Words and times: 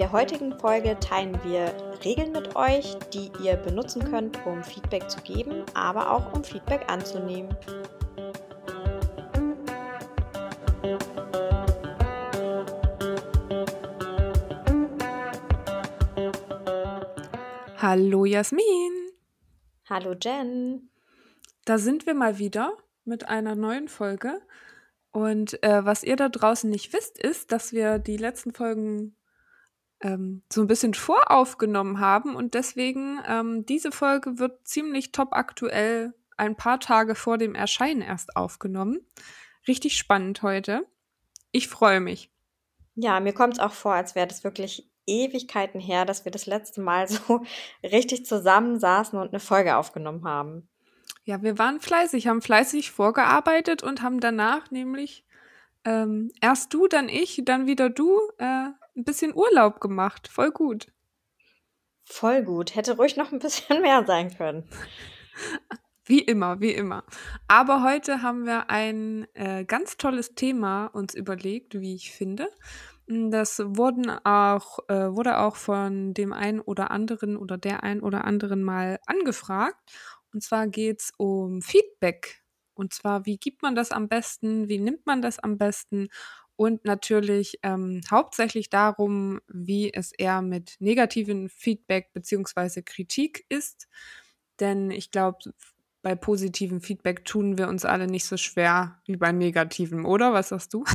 der 0.00 0.12
heutigen 0.12 0.58
Folge 0.58 0.98
teilen 0.98 1.38
wir 1.44 1.74
Regeln 2.02 2.32
mit 2.32 2.56
euch, 2.56 2.96
die 3.12 3.30
ihr 3.44 3.56
benutzen 3.56 4.02
könnt, 4.10 4.38
um 4.46 4.64
Feedback 4.64 5.10
zu 5.10 5.20
geben, 5.20 5.62
aber 5.74 6.10
auch 6.10 6.32
um 6.32 6.42
Feedback 6.42 6.90
anzunehmen. 6.90 7.54
Hallo 17.76 18.24
Jasmin. 18.24 18.64
Hallo 19.90 20.14
Jen. 20.18 20.88
Da 21.66 21.76
sind 21.76 22.06
wir 22.06 22.14
mal 22.14 22.38
wieder 22.38 22.72
mit 23.04 23.28
einer 23.28 23.54
neuen 23.54 23.88
Folge. 23.88 24.40
Und 25.12 25.62
äh, 25.62 25.84
was 25.84 26.04
ihr 26.04 26.16
da 26.16 26.30
draußen 26.30 26.70
nicht 26.70 26.94
wisst, 26.94 27.18
ist, 27.18 27.52
dass 27.52 27.72
wir 27.72 27.98
die 27.98 28.16
letzten 28.16 28.54
Folgen 28.54 29.14
ähm, 30.00 30.42
so 30.52 30.60
ein 30.60 30.66
bisschen 30.66 30.94
voraufgenommen 30.94 32.00
haben 32.00 32.34
und 32.34 32.54
deswegen 32.54 33.20
ähm, 33.26 33.66
diese 33.66 33.92
Folge 33.92 34.38
wird 34.38 34.66
ziemlich 34.66 35.12
top 35.12 35.32
aktuell 35.32 36.14
ein 36.36 36.56
paar 36.56 36.80
Tage 36.80 37.14
vor 37.14 37.38
dem 37.38 37.54
Erscheinen 37.54 38.00
erst 38.00 38.36
aufgenommen. 38.36 39.00
Richtig 39.68 39.96
spannend 39.96 40.42
heute. 40.42 40.86
Ich 41.52 41.68
freue 41.68 42.00
mich. 42.00 42.30
Ja, 42.94 43.20
mir 43.20 43.34
kommt 43.34 43.54
es 43.54 43.60
auch 43.60 43.72
vor, 43.72 43.94
als 43.94 44.14
wäre 44.14 44.26
das 44.26 44.42
wirklich 44.42 44.90
Ewigkeiten 45.06 45.80
her, 45.80 46.04
dass 46.04 46.24
wir 46.24 46.32
das 46.32 46.46
letzte 46.46 46.80
Mal 46.80 47.08
so 47.08 47.42
richtig 47.82 48.26
zusammensaßen 48.26 49.18
und 49.18 49.28
eine 49.28 49.40
Folge 49.40 49.76
aufgenommen 49.76 50.24
haben. 50.24 50.68
Ja, 51.24 51.42
wir 51.42 51.58
waren 51.58 51.80
fleißig, 51.80 52.26
haben 52.26 52.42
fleißig 52.42 52.90
vorgearbeitet 52.90 53.82
und 53.82 54.02
haben 54.02 54.20
danach 54.20 54.70
nämlich 54.70 55.24
ähm, 55.84 56.30
erst 56.40 56.72
du, 56.74 56.86
dann 56.86 57.08
ich, 57.08 57.42
dann 57.44 57.66
wieder 57.66 57.90
du 57.90 58.18
äh, 58.38 58.68
ein 58.96 59.04
bisschen 59.04 59.34
Urlaub 59.34 59.80
gemacht. 59.80 60.28
Voll 60.28 60.50
gut. 60.50 60.92
Voll 62.04 62.42
gut. 62.42 62.74
Hätte 62.74 62.96
ruhig 62.96 63.16
noch 63.16 63.32
ein 63.32 63.38
bisschen 63.38 63.80
mehr 63.82 64.04
sein 64.06 64.34
können. 64.36 64.68
Wie 66.04 66.20
immer, 66.20 66.60
wie 66.60 66.72
immer. 66.72 67.04
Aber 67.46 67.84
heute 67.84 68.22
haben 68.22 68.44
wir 68.44 68.68
ein 68.68 69.26
äh, 69.34 69.64
ganz 69.64 69.96
tolles 69.96 70.34
Thema 70.34 70.86
uns 70.86 71.14
überlegt, 71.14 71.78
wie 71.80 71.94
ich 71.94 72.10
finde. 72.10 72.48
Das 73.06 73.60
wurden 73.64 74.10
auch, 74.24 74.78
äh, 74.88 75.14
wurde 75.14 75.38
auch 75.38 75.56
von 75.56 76.14
dem 76.14 76.32
einen 76.32 76.60
oder 76.60 76.90
anderen 76.90 77.36
oder 77.36 77.58
der 77.58 77.82
ein 77.82 78.02
oder 78.02 78.24
anderen 78.24 78.62
mal 78.62 78.98
angefragt. 79.06 79.78
Und 80.32 80.42
zwar 80.42 80.68
geht 80.68 81.00
es 81.00 81.12
um 81.16 81.62
Feedback. 81.62 82.42
Und 82.74 82.94
zwar, 82.94 83.26
wie 83.26 83.36
gibt 83.36 83.62
man 83.62 83.74
das 83.74 83.90
am 83.90 84.08
besten? 84.08 84.68
Wie 84.68 84.78
nimmt 84.78 85.06
man 85.06 85.22
das 85.22 85.38
am 85.38 85.58
besten? 85.58 86.08
Und 86.60 86.84
natürlich 86.84 87.58
ähm, 87.62 88.02
hauptsächlich 88.10 88.68
darum, 88.68 89.40
wie 89.48 89.94
es 89.94 90.12
eher 90.12 90.42
mit 90.42 90.76
negativen 90.78 91.48
Feedback 91.48 92.12
beziehungsweise 92.12 92.82
Kritik 92.82 93.46
ist. 93.48 93.88
Denn 94.60 94.90
ich 94.90 95.10
glaube, 95.10 95.38
bei 96.02 96.14
positiven 96.14 96.82
Feedback 96.82 97.24
tun 97.24 97.56
wir 97.56 97.66
uns 97.66 97.86
alle 97.86 98.06
nicht 98.06 98.26
so 98.26 98.36
schwer 98.36 99.00
wie 99.06 99.16
bei 99.16 99.32
negativen, 99.32 100.04
oder? 100.04 100.34
Was 100.34 100.50
sagst 100.50 100.74
du? 100.74 100.84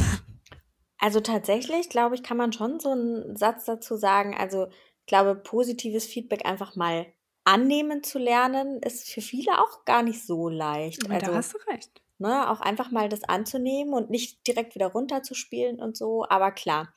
Also 0.97 1.19
tatsächlich, 1.19 1.89
glaube 1.89 2.15
ich, 2.15 2.23
kann 2.23 2.37
man 2.37 2.53
schon 2.53 2.79
so 2.79 2.91
einen 2.91 3.35
Satz 3.35 3.65
dazu 3.65 3.97
sagen. 3.97 4.33
Also 4.33 4.67
ich 4.67 5.05
glaube, 5.07 5.35
positives 5.35 6.05
Feedback 6.05 6.45
einfach 6.45 6.77
mal 6.77 7.05
annehmen 7.43 8.01
zu 8.01 8.17
lernen, 8.17 8.79
ist 8.81 9.09
für 9.09 9.21
viele 9.21 9.59
auch 9.59 9.83
gar 9.83 10.03
nicht 10.03 10.25
so 10.25 10.47
leicht. 10.47 11.07
Also, 11.11 11.25
da 11.25 11.35
hast 11.35 11.53
du 11.53 11.57
recht. 11.67 12.01
Ne, 12.17 12.49
auch 12.49 12.61
einfach 12.61 12.91
mal 12.91 13.09
das 13.09 13.25
anzunehmen 13.25 13.93
und 13.93 14.09
nicht 14.09 14.47
direkt 14.47 14.73
wieder 14.75 14.87
runterzuspielen 14.87 15.81
und 15.81 15.97
so. 15.97 16.25
Aber 16.29 16.51
klar, 16.51 16.93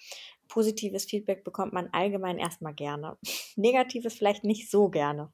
positives 0.47 1.07
Feedback 1.07 1.43
bekommt 1.43 1.73
man 1.73 1.89
allgemein 1.93 2.39
erstmal 2.39 2.73
gerne. 2.73 3.19
Negatives 3.57 4.15
vielleicht 4.15 4.45
nicht 4.45 4.71
so 4.71 4.89
gerne. 4.89 5.33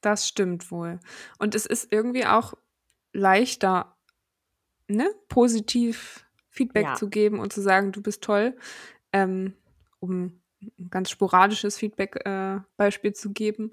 Das 0.00 0.28
stimmt 0.28 0.70
wohl. 0.70 1.00
Und 1.38 1.54
es 1.54 1.66
ist 1.66 1.92
irgendwie 1.92 2.26
auch 2.26 2.54
leichter, 3.12 3.96
ne, 4.86 5.08
positiv 5.28 6.24
Feedback 6.48 6.84
ja. 6.84 6.94
zu 6.94 7.08
geben 7.08 7.40
und 7.40 7.52
zu 7.52 7.60
sagen, 7.60 7.92
du 7.92 8.02
bist 8.02 8.22
toll, 8.22 8.56
ähm, 9.12 9.54
um 9.98 10.40
ein 10.60 10.90
ganz 10.90 11.10
sporadisches 11.10 11.76
Feedback-Beispiel 11.76 13.10
äh, 13.10 13.14
zu 13.14 13.32
geben, 13.32 13.72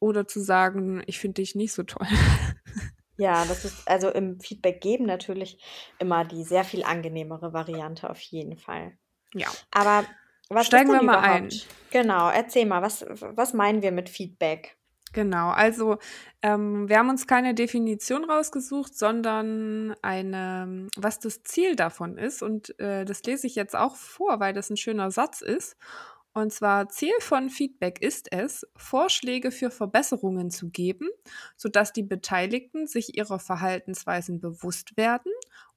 oder 0.00 0.26
zu 0.26 0.40
sagen, 0.40 1.02
ich 1.06 1.18
finde 1.18 1.42
dich 1.42 1.54
nicht 1.54 1.72
so 1.72 1.82
toll. 1.82 2.06
Ja, 3.18 3.44
das 3.44 3.64
ist 3.64 3.88
also 3.88 4.08
im 4.10 4.40
Feedback 4.40 4.80
geben 4.80 5.04
natürlich 5.04 5.60
immer 5.98 6.24
die 6.24 6.44
sehr 6.44 6.64
viel 6.64 6.84
angenehmere 6.84 7.52
Variante 7.52 8.08
auf 8.08 8.20
jeden 8.20 8.56
Fall. 8.56 8.96
Ja. 9.34 9.48
Aber 9.72 10.04
was 10.48 10.66
Steigen 10.66 10.90
ist 10.90 11.00
wir 11.00 11.02
mal 11.02 11.18
ein. 11.18 11.50
Genau, 11.90 12.30
erzähl 12.30 12.64
mal, 12.64 12.80
was, 12.80 13.04
was 13.08 13.52
meinen 13.52 13.82
wir 13.82 13.92
mit 13.92 14.08
Feedback? 14.08 14.78
Genau, 15.12 15.48
also 15.48 15.98
ähm, 16.42 16.88
wir 16.88 16.98
haben 16.98 17.08
uns 17.08 17.26
keine 17.26 17.54
Definition 17.54 18.24
rausgesucht, 18.24 18.96
sondern 18.96 19.94
eine, 20.02 20.86
was 20.96 21.18
das 21.18 21.42
Ziel 21.42 21.76
davon 21.76 22.18
ist. 22.18 22.42
Und 22.42 22.78
äh, 22.78 23.04
das 23.04 23.22
lese 23.24 23.46
ich 23.46 23.54
jetzt 23.54 23.74
auch 23.74 23.96
vor, 23.96 24.38
weil 24.38 24.52
das 24.52 24.70
ein 24.70 24.76
schöner 24.76 25.10
Satz 25.10 25.40
ist. 25.40 25.76
Und 26.38 26.52
zwar 26.52 26.88
Ziel 26.88 27.14
von 27.18 27.50
Feedback 27.50 28.00
ist 28.00 28.32
es, 28.32 28.64
Vorschläge 28.76 29.50
für 29.50 29.70
Verbesserungen 29.70 30.50
zu 30.50 30.70
geben, 30.70 31.08
sodass 31.56 31.92
die 31.92 32.04
Beteiligten 32.04 32.86
sich 32.86 33.16
ihrer 33.16 33.40
Verhaltensweisen 33.40 34.40
bewusst 34.40 34.96
werden 34.96 35.32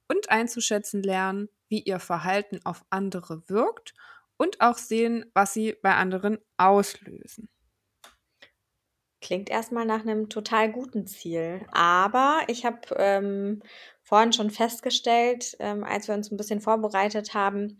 und 0.08 0.30
einzuschätzen 0.30 1.02
lernen, 1.02 1.48
wie 1.68 1.80
ihr 1.80 1.98
Verhalten 1.98 2.60
auf 2.64 2.84
andere 2.90 3.48
wirkt 3.48 3.94
und 4.36 4.60
auch 4.60 4.78
sehen, 4.78 5.24
was 5.34 5.52
sie 5.52 5.76
bei 5.82 5.94
anderen 5.94 6.38
auslösen. 6.58 7.48
Klingt 9.20 9.50
erstmal 9.50 9.86
nach 9.86 10.02
einem 10.02 10.28
total 10.28 10.70
guten 10.70 11.06
Ziel. 11.06 11.64
Aber 11.72 12.40
ich 12.48 12.64
habe 12.64 12.80
ähm, 12.96 13.62
vorhin 14.02 14.32
schon 14.32 14.50
festgestellt, 14.50 15.56
ähm, 15.60 15.84
als 15.84 16.08
wir 16.08 16.14
uns 16.14 16.30
ein 16.30 16.36
bisschen 16.36 16.60
vorbereitet 16.60 17.34
haben, 17.34 17.78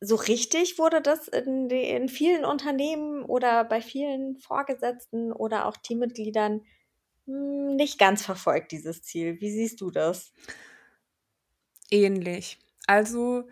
so 0.00 0.16
richtig 0.16 0.78
wurde 0.78 1.00
das 1.00 1.28
in, 1.28 1.70
in 1.70 2.08
vielen 2.08 2.44
Unternehmen 2.44 3.24
oder 3.24 3.64
bei 3.64 3.80
vielen 3.80 4.36
Vorgesetzten 4.36 5.32
oder 5.32 5.66
auch 5.66 5.76
Teammitgliedern 5.76 6.62
hm, 7.26 7.76
nicht 7.76 7.98
ganz 7.98 8.24
verfolgt, 8.24 8.72
dieses 8.72 9.02
Ziel. 9.02 9.40
Wie 9.40 9.50
siehst 9.50 9.80
du 9.80 9.90
das? 9.90 10.32
Ähnlich. 11.90 12.58
Also 12.86 13.48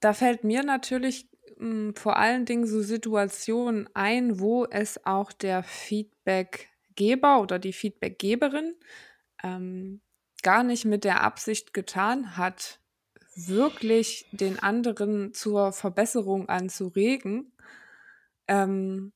da 0.00 0.12
fällt 0.12 0.44
mir 0.44 0.62
natürlich 0.62 1.28
mh, 1.56 1.70
hm, 1.70 1.96
vor 1.96 2.16
allen 2.16 2.44
Dingen 2.44 2.66
so 2.66 2.82
Situationen 2.82 3.88
ein, 3.94 4.38
wo 4.38 4.66
es 4.66 5.04
auch 5.04 5.32
der 5.32 5.62
Feedbackgeber 5.62 7.40
oder 7.40 7.58
die 7.58 7.72
Feedbackgeberin 7.72 8.76
ähm, 9.42 10.00
gar 10.42 10.62
nicht 10.62 10.84
mit 10.84 11.04
der 11.04 11.22
Absicht 11.22 11.72
getan 11.72 12.36
hat, 12.36 12.81
wirklich 13.34 14.28
den 14.32 14.58
anderen 14.58 15.34
zur 15.34 15.72
Verbesserung 15.72 16.48
anzuregen. 16.48 17.52
Ähm, 18.48 19.12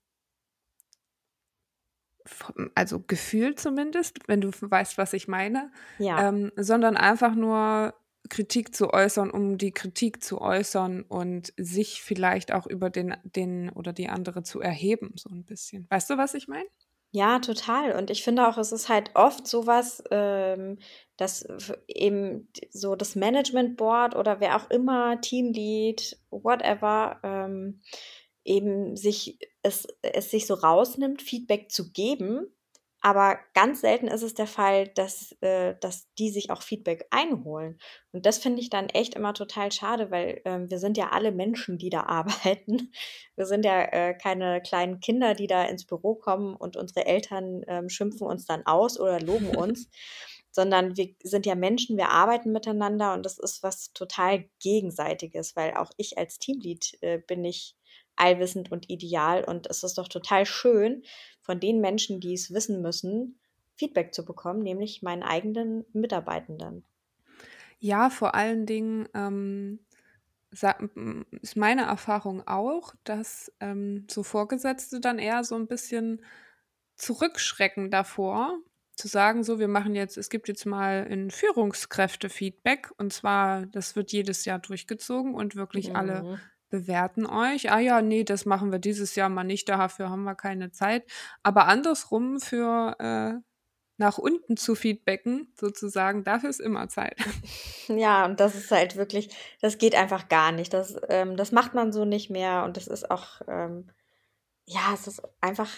also 2.74 3.00
gefühlt 3.00 3.60
zumindest, 3.60 4.18
wenn 4.26 4.40
du 4.40 4.50
weißt, 4.50 4.98
was 4.98 5.12
ich 5.12 5.28
meine, 5.28 5.70
ja. 5.98 6.28
ähm, 6.28 6.50
sondern 6.56 6.96
einfach 6.96 7.34
nur 7.34 7.94
Kritik 8.28 8.74
zu 8.74 8.92
äußern, 8.92 9.30
um 9.30 9.58
die 9.58 9.72
Kritik 9.72 10.22
zu 10.22 10.40
äußern 10.40 11.02
und 11.02 11.52
sich 11.56 12.02
vielleicht 12.02 12.52
auch 12.52 12.66
über 12.66 12.90
den, 12.90 13.16
den 13.22 13.70
oder 13.70 13.92
die 13.92 14.08
andere 14.08 14.42
zu 14.42 14.60
erheben, 14.60 15.12
so 15.16 15.30
ein 15.30 15.44
bisschen. 15.44 15.86
Weißt 15.90 16.10
du, 16.10 16.16
was 16.16 16.34
ich 16.34 16.48
meine? 16.48 16.66
Ja, 17.16 17.38
total. 17.38 17.92
Und 17.96 18.10
ich 18.10 18.22
finde 18.22 18.46
auch, 18.46 18.58
es 18.58 18.72
ist 18.72 18.90
halt 18.90 19.10
oft 19.14 19.46
sowas, 19.46 20.04
ähm, 20.10 20.78
dass 21.16 21.48
eben 21.88 22.52
so 22.70 22.94
das 22.94 23.14
Management 23.16 23.78
Board 23.78 24.14
oder 24.14 24.38
wer 24.40 24.54
auch 24.56 24.68
immer, 24.68 25.18
Teamlead, 25.22 26.18
whatever, 26.28 27.18
ähm, 27.22 27.80
eben 28.44 28.96
sich 28.96 29.38
es, 29.62 29.88
es 30.02 30.30
sich 30.30 30.46
so 30.46 30.52
rausnimmt, 30.54 31.22
Feedback 31.22 31.70
zu 31.70 31.90
geben 31.90 32.48
aber 33.06 33.38
ganz 33.54 33.82
selten 33.82 34.08
ist 34.08 34.24
es 34.24 34.34
der 34.34 34.48
Fall, 34.48 34.88
dass, 34.88 35.30
äh, 35.40 35.76
dass 35.80 36.12
die 36.18 36.28
sich 36.28 36.50
auch 36.50 36.60
Feedback 36.60 37.06
einholen. 37.10 37.78
Und 38.10 38.26
das 38.26 38.38
finde 38.38 38.60
ich 38.60 38.68
dann 38.68 38.88
echt 38.88 39.14
immer 39.14 39.32
total 39.32 39.70
schade, 39.70 40.10
weil 40.10 40.42
ähm, 40.44 40.68
wir 40.68 40.80
sind 40.80 40.96
ja 40.96 41.10
alle 41.10 41.30
Menschen, 41.30 41.78
die 41.78 41.88
da 41.88 42.00
arbeiten. 42.08 42.90
Wir 43.36 43.46
sind 43.46 43.64
ja 43.64 43.80
äh, 43.80 44.18
keine 44.20 44.60
kleinen 44.60 44.98
Kinder, 44.98 45.34
die 45.34 45.46
da 45.46 45.66
ins 45.66 45.86
Büro 45.86 46.16
kommen 46.16 46.56
und 46.56 46.76
unsere 46.76 47.06
Eltern 47.06 47.62
ähm, 47.68 47.88
schimpfen 47.88 48.26
uns 48.26 48.44
dann 48.44 48.66
aus 48.66 48.98
oder 48.98 49.20
loben 49.20 49.50
uns. 49.56 49.88
sondern 50.50 50.96
wir 50.96 51.14
sind 51.22 51.46
ja 51.46 51.54
Menschen, 51.54 51.96
wir 51.96 52.08
arbeiten 52.08 52.50
miteinander 52.50 53.14
und 53.14 53.24
das 53.24 53.38
ist 53.38 53.62
was 53.62 53.92
total 53.92 54.46
Gegenseitiges, 54.60 55.54
weil 55.54 55.74
auch 55.74 55.92
ich 55.96 56.18
als 56.18 56.40
Teamlead 56.40 56.98
äh, 57.02 57.18
bin 57.18 57.44
ich 57.44 57.76
allwissend 58.16 58.72
und 58.72 58.90
ideal. 58.90 59.44
Und 59.44 59.66
es 59.68 59.82
ist 59.82 59.98
doch 59.98 60.08
total 60.08 60.46
schön, 60.46 61.02
von 61.40 61.60
den 61.60 61.80
Menschen, 61.80 62.20
die 62.20 62.34
es 62.34 62.52
wissen 62.52 62.82
müssen, 62.82 63.38
Feedback 63.76 64.12
zu 64.14 64.24
bekommen, 64.24 64.62
nämlich 64.62 65.02
meinen 65.02 65.22
eigenen 65.22 65.84
Mitarbeitenden. 65.92 66.84
Ja, 67.78 68.10
vor 68.10 68.34
allen 68.34 68.66
Dingen 68.66 69.08
ähm, 69.14 69.80
ist 70.50 71.56
meine 71.56 71.82
Erfahrung 71.82 72.46
auch, 72.46 72.94
dass 73.04 73.52
ähm, 73.60 74.06
so 74.10 74.22
Vorgesetzte 74.22 75.00
dann 75.00 75.18
eher 75.18 75.44
so 75.44 75.54
ein 75.54 75.66
bisschen 75.66 76.24
zurückschrecken 76.96 77.90
davor, 77.90 78.58
zu 78.94 79.08
sagen, 79.08 79.44
so, 79.44 79.58
wir 79.58 79.68
machen 79.68 79.94
jetzt, 79.94 80.16
es 80.16 80.30
gibt 80.30 80.48
jetzt 80.48 80.64
mal 80.64 81.06
ein 81.10 81.30
Führungskräfte-Feedback 81.30 82.90
und 82.96 83.12
zwar, 83.12 83.66
das 83.66 83.94
wird 83.94 84.10
jedes 84.10 84.46
Jahr 84.46 84.58
durchgezogen 84.58 85.34
und 85.34 85.54
wirklich 85.54 85.90
mhm. 85.90 85.96
alle 85.96 86.40
bewerten 86.68 87.26
euch. 87.26 87.70
Ah 87.70 87.78
ja, 87.78 88.02
nee, 88.02 88.24
das 88.24 88.46
machen 88.46 88.72
wir 88.72 88.78
dieses 88.78 89.14
Jahr 89.14 89.28
mal 89.28 89.44
nicht, 89.44 89.68
dafür 89.68 90.10
haben 90.10 90.24
wir 90.24 90.34
keine 90.34 90.70
Zeit. 90.70 91.04
Aber 91.42 91.66
andersrum 91.66 92.40
für 92.40 92.96
äh, 92.98 93.40
nach 93.98 94.18
unten 94.18 94.56
zu 94.56 94.74
feedbacken, 94.74 95.52
sozusagen, 95.58 96.22
dafür 96.24 96.50
ist 96.50 96.60
immer 96.60 96.88
Zeit. 96.88 97.16
Ja, 97.88 98.24
und 98.24 98.40
das 98.40 98.56
ist 98.56 98.72
halt 98.72 98.96
wirklich, 98.96 99.30
das 99.60 99.78
geht 99.78 99.94
einfach 99.94 100.28
gar 100.28 100.50
nicht. 100.50 100.74
Das, 100.74 100.96
ähm, 101.08 101.36
das 101.36 101.52
macht 101.52 101.72
man 101.72 101.92
so 101.92 102.04
nicht 102.04 102.30
mehr 102.30 102.64
und 102.64 102.76
das 102.76 102.88
ist 102.88 103.08
auch, 103.12 103.42
ähm, 103.46 103.88
ja, 104.64 104.92
es 104.92 105.06
ist 105.06 105.22
einfach, 105.40 105.70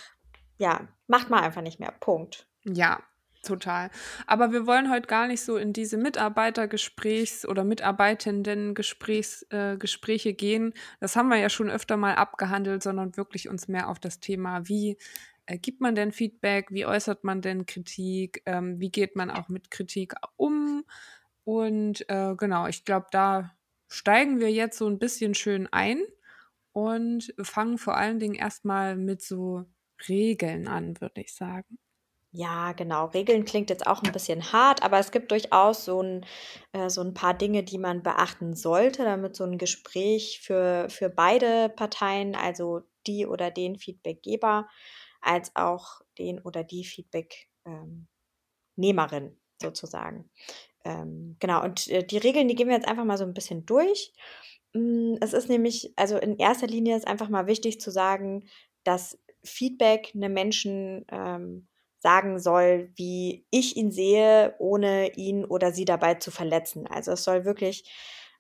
ja, 0.57 0.89
macht 1.07 1.29
man 1.29 1.45
einfach 1.45 1.61
nicht 1.61 1.81
mehr. 1.81 1.93
Punkt. 2.01 2.49
Ja, 2.65 3.03
total. 3.49 3.91
Aber 4.27 4.53
wir 4.53 4.67
wollen 4.67 4.91
heute 4.91 5.09
gar 5.09 5.27
nicht 5.27 5.43
so 5.43 5.57
in 5.57 5.73
diese 5.73 5.97
Mitarbeitergesprächs- 5.97 7.47
oder 7.47 7.65
Mitarbeitenden-Gespräche 7.65 10.29
äh, 10.29 10.33
gehen. 10.35 10.75
Das 11.01 11.17
haben 11.17 11.29
wir 11.29 11.39
ja 11.39 11.49
schon 11.49 11.71
öfter 11.71 11.97
mal 11.97 12.15
abgehandelt, 12.15 12.83
sondern 12.83 13.17
wirklich 13.17 13.49
uns 13.49 13.67
mehr 13.67 13.89
auf 13.89 13.99
das 13.99 14.21
Thema, 14.21 14.69
wie 14.69 14.99
äh, 15.47 15.59
gibt 15.59 15.81
man 15.81 15.95
denn 15.95 16.13
Feedback, 16.13 16.67
wie 16.71 16.87
äußert 16.87 17.25
man 17.25 17.41
denn 17.41 17.67
Kritik, 17.67 18.43
ähm, 18.47 18.81
wie 18.81 18.91
geht 18.91 19.17
man 19.17 19.31
auch 19.31 19.49
mit 19.49 19.71
Kritik 19.71 20.15
um. 20.37 20.85
Und 21.45 22.09
äh, 22.11 22.35
genau, 22.37 22.67
ich 22.67 22.85
glaube, 22.85 23.07
da 23.11 23.53
steigen 23.89 24.41
wir 24.41 24.51
jetzt 24.53 24.79
so 24.79 24.87
ein 24.87 24.99
bisschen 24.99 25.35
schön 25.35 25.67
ein 25.73 26.03
und 26.73 27.35
fangen 27.41 27.79
vor 27.79 27.97
allen 27.97 28.21
Dingen 28.21 28.35
erstmal 28.35 28.97
mit 28.97 29.23
so 29.23 29.65
Regeln 30.09 30.69
an, 30.69 31.01
würde 31.01 31.23
ich 31.23 31.35
sagen. 31.35 31.79
Ja, 32.41 32.71
genau. 32.73 33.07
Regeln 33.07 33.45
klingt 33.45 33.69
jetzt 33.69 33.85
auch 33.89 34.01
ein 34.05 34.13
bisschen 34.13 34.53
hart, 34.53 34.85
aber 34.85 35.01
es 35.01 35.11
gibt 35.11 35.33
durchaus 35.33 35.85
so 35.85 36.01
ein, 36.01 36.25
äh, 36.73 36.89
so 36.89 37.01
'n 37.01 37.13
paar 37.13 37.35
Dinge, 37.35 37.65
die 37.65 37.79
man 37.79 38.05
beachten 38.05 38.55
sollte, 38.55 39.03
damit 39.03 39.35
so 39.35 39.43
ein 39.43 39.59
Gespräch 39.59 40.41
für 40.41 40.87
für 40.89 41.09
beide 41.11 41.69
Parteien, 41.69 42.37
also 42.37 42.83
die 43.09 43.27
oder 43.27 43.51
den 43.51 43.77
Feedbackgeber 43.77 44.69
als 45.21 45.51
auch 45.57 46.01
den 46.17 46.39
oder 46.41 46.63
die 46.63 46.85
Feedbacknehmerin 46.85 47.49
ähm, 47.67 49.37
sozusagen. 49.61 50.31
Ähm, 50.85 51.37
genau, 51.41 51.65
und 51.65 51.89
äh, 51.89 52.05
die 52.07 52.19
Regeln, 52.19 52.49
die 52.49 52.55
gehen 52.57 52.69
wir 52.69 52.77
jetzt 52.77 52.89
einfach 52.89 53.05
mal 53.05 53.19
so 53.19 53.25
ein 53.25 53.35
bisschen 53.35 53.67
durch. 53.67 54.13
Hm, 54.75 55.19
es 55.21 55.33
ist 55.35 55.49
nämlich 55.49 55.93
also 55.97 56.19
in 56.19 56.39
erster 56.39 56.67
Linie 56.69 56.97
ist 56.97 57.07
einfach 57.09 57.29
mal 57.29 57.47
wichtig 57.47 57.81
zu 57.81 57.91
sagen, 57.91 58.49
dass 58.85 59.19
Feedback 59.45 60.13
'nem 60.15 60.33
Menschen, 60.35 61.07
ähm, 61.13 61.69
sagen 62.01 62.39
soll, 62.39 62.91
wie 62.97 63.47
ich 63.51 63.77
ihn 63.77 63.91
sehe, 63.91 64.55
ohne 64.59 65.15
ihn 65.17 65.45
oder 65.45 65.73
sie 65.73 65.85
dabei 65.85 66.15
zu 66.15 66.31
verletzen. 66.31 66.87
Also, 66.87 67.13
es 67.13 67.25
soll 67.25 67.45
wirklich 67.45 67.85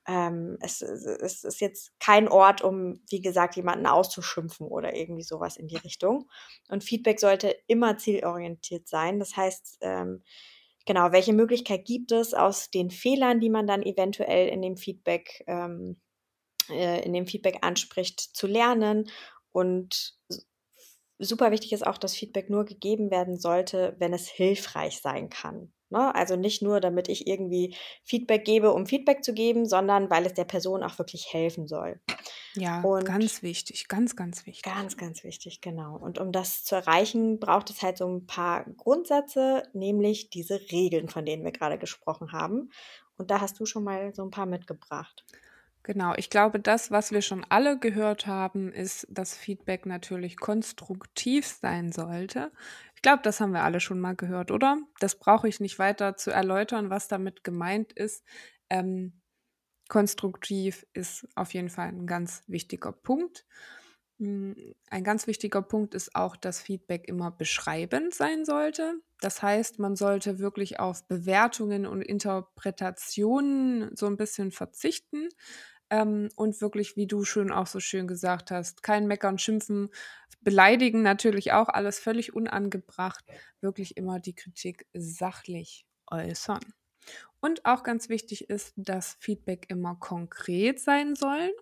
ähm, 0.08 0.56
es, 0.62 0.81
es 0.81 1.44
ist 1.44 1.60
jetzt 1.60 1.93
kein 2.00 2.28
Ort, 2.28 2.62
um, 2.62 2.99
wie 3.10 3.20
gesagt, 3.20 3.56
jemanden 3.56 3.87
auszuschimpfen 3.87 4.66
oder 4.66 4.96
irgendwie 4.96 5.22
sowas 5.22 5.58
in 5.58 5.69
die 5.69 5.76
Richtung. 5.76 6.31
Und 6.69 6.82
Feedback 6.82 7.20
sollte 7.20 7.55
immer 7.66 7.99
zielorientiert 7.99 8.88
sein. 8.88 9.19
Das 9.19 9.37
heißt, 9.37 9.78
ähm, 9.82 10.22
genau, 10.87 11.12
welche 11.12 11.34
Möglichkeit 11.34 11.84
gibt 11.84 12.10
es 12.12 12.32
aus 12.32 12.70
den 12.70 12.90
Fehlern, 12.90 13.38
die 13.38 13.50
man 13.50 13.66
dann 13.66 13.82
eventuell 13.82 14.49
in 14.49 14.62
dem 14.62 14.78
Feedback, 14.78 15.44
ähm, 15.46 16.00
äh, 16.70 17.05
in 17.05 17.12
dem 17.12 17.26
Feedback 17.26 17.58
anspricht, 17.60 18.19
zu 18.19 18.46
lernen 18.46 19.10
und 19.52 20.16
super 21.19 21.50
wichtig 21.50 21.73
ist 21.73 21.87
auch, 21.87 21.99
dass 21.99 22.15
Feedback 22.15 22.50
nur 22.50 22.65
gegeben 22.65 23.11
werden 23.11 23.38
sollte, 23.38 23.97
wenn 23.99 24.12
es 24.12 24.29
hilfreich 24.29 25.00
sein 25.00 25.29
kann. 25.31 25.73
Ne? 25.91 26.15
Also 26.15 26.37
nicht 26.37 26.62
nur, 26.62 26.81
damit 26.81 27.09
ich 27.09 27.26
irgendwie 27.26 27.75
Feedback 28.05 28.44
gebe, 28.44 28.73
um 28.73 28.87
Feedback 28.87 29.25
zu 29.25 29.32
geben, 29.32 29.67
sondern 29.67 30.11
weil 30.11 30.26
es 30.26 30.35
der 30.35 30.44
Person 30.44 30.82
auch 30.82 30.99
wirklich 30.99 31.32
helfen 31.32 31.67
soll. 31.67 32.00
Ja, 32.55 32.82
und 32.82 33.05
ganz 33.05 33.43
wichtig, 33.43 33.88
ganz, 33.88 34.17
ganz 34.17 34.44
wichtig. 34.44 34.62
Ganz, 34.62 34.97
ganz 34.97 35.25
wichtig, 35.25 35.61
genau. 35.61 35.97
Und 35.97 36.19
um 36.19 36.32
das 36.32 36.65
zu 36.65 36.75
erreichen, 36.75 37.38
braucht 37.38 37.70
es 37.70 37.82
halt 37.82 37.99
so 37.99 38.09
ein 38.09 38.26
paar 38.26 38.65
Grundsätze, 38.76 39.62
nämlich 39.73 40.31
diese 40.31 40.61
Regeln, 40.73 41.09
von 41.09 41.25
denen 41.25 41.44
wir 41.44 41.53
gerade 41.53 41.79
gesprochen 41.79 42.32
haben. 42.32 42.70
Und 43.17 43.31
da 43.31 43.41
hast 43.41 43.59
du 43.61 43.67
schon 43.67 43.85
mal 43.85 44.15
so 44.15 44.23
ein 44.23 44.31
paar 44.31 44.47
mitgebracht. 44.47 45.25
Genau, 45.88 46.12
ich 46.19 46.29
glaube, 46.29 46.61
das, 46.61 46.90
was 46.90 47.12
wir 47.12 47.23
schon 47.23 47.44
alle 47.49 47.79
gehört 47.79 48.26
haben, 48.26 48.70
ist, 48.73 49.06
dass 49.11 49.35
Feedback 49.35 49.87
natürlich 49.87 50.37
konstruktiv 50.37 51.46
sein 51.46 51.93
sollte. 51.93 52.52
Ich 52.94 53.00
glaube, 53.00 53.23
das 53.23 53.40
haben 53.40 53.52
wir 53.55 53.62
alle 53.62 53.81
schon 53.81 53.99
mal 53.99 54.14
gehört, 54.14 54.50
oder? 54.50 54.76
Das 55.00 55.19
brauche 55.19 55.49
ich 55.49 55.61
nicht 55.61 55.79
weiter 55.79 56.14
zu 56.19 56.31
erläutern, 56.31 56.90
was 56.90 57.08
damit 57.08 57.43
gemeint 57.43 57.94
ist. 57.94 58.23
Ähm, 58.69 59.23
konstruktiv 59.88 60.87
ist 60.94 61.29
auf 61.37 61.55
jeden 61.55 61.70
Fall 61.70 61.88
ein 61.88 62.06
ganz 62.06 62.44
wichtiger 62.49 62.93
Punkt. 62.93 63.46
Hm, 64.19 64.75
ein 64.91 65.05
ganz 65.05 65.26
wichtiger 65.29 65.62
Punkt 65.62 65.94
ist 65.94 66.14
auch, 66.17 66.37
dass 66.37 66.61
Feedback 66.61 67.06
immer 67.08 67.31
beschreibend 67.31 68.14
sein 68.14 68.44
sollte. 68.44 68.94
Das 69.20 69.43
heißt, 69.43 69.79
man 69.79 69.94
sollte 69.96 70.38
wirklich 70.41 70.81
auf 70.81 71.06
Bewertungen 71.06 71.87
und 71.87 72.02
Interpretationen 72.02 73.94
so 73.96 74.06
ein 74.06 74.17
bisschen 74.17 74.50
verzichten. 74.50 75.29
Ähm, 75.90 76.29
und 76.37 76.61
wirklich, 76.61 76.96
wie 76.96 77.06
du 77.06 77.25
schon 77.25 77.50
auch 77.52 77.67
so 77.67 77.81
schön 77.81 78.06
gesagt 78.06 78.50
hast, 78.50 78.82
kein 78.82 79.06
Meckern, 79.06 79.38
Schimpfen, 79.38 79.90
Beleidigen 80.40 81.02
natürlich 81.02 81.52
auch, 81.52 81.69
alles 81.69 81.99
völlig 81.99 82.35
unangebracht. 82.35 83.25
Wirklich 83.61 83.96
immer 83.96 84.20
die 84.20 84.35
Kritik 84.35 84.87
sachlich 84.94 85.87
äußern. 86.11 86.61
Und 87.40 87.64
auch 87.64 87.82
ganz 87.85 88.08
wichtig 88.08 88.50
ist, 88.50 88.73
dass 88.76 89.17
Feedback 89.20 89.67
immer 89.70 89.96
konkret 89.96 90.81
sein 90.81 91.14
soll. 91.14 91.52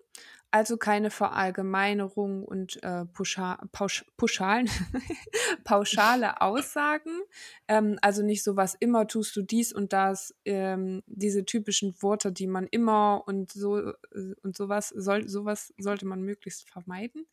Also 0.49 0.77
keine 0.77 1.09
Verallgemeinerung 1.09 2.45
und 2.45 2.81
äh, 2.81 3.05
Pusha, 3.05 3.59
Pausch, 3.73 4.05
Pauschalen, 4.15 4.69
pauschale 5.65 6.41
Aussagen. 6.41 7.11
Ähm, 7.67 7.99
also 8.01 8.23
nicht 8.23 8.43
sowas, 8.43 8.75
immer 8.79 9.07
tust 9.07 9.35
du 9.35 9.41
dies 9.41 9.73
und 9.73 9.91
das, 9.91 10.33
ähm, 10.45 11.03
diese 11.05 11.43
typischen 11.43 12.01
Worte, 12.01 12.31
die 12.31 12.47
man 12.47 12.65
immer 12.67 13.23
und 13.27 13.51
so 13.51 13.77
äh, 13.77 13.93
und 14.41 14.55
sowas, 14.55 14.89
soll, 14.89 15.27
sowas 15.27 15.73
sollte 15.77 16.05
man 16.05 16.21
möglichst 16.21 16.69
vermeiden. 16.69 17.25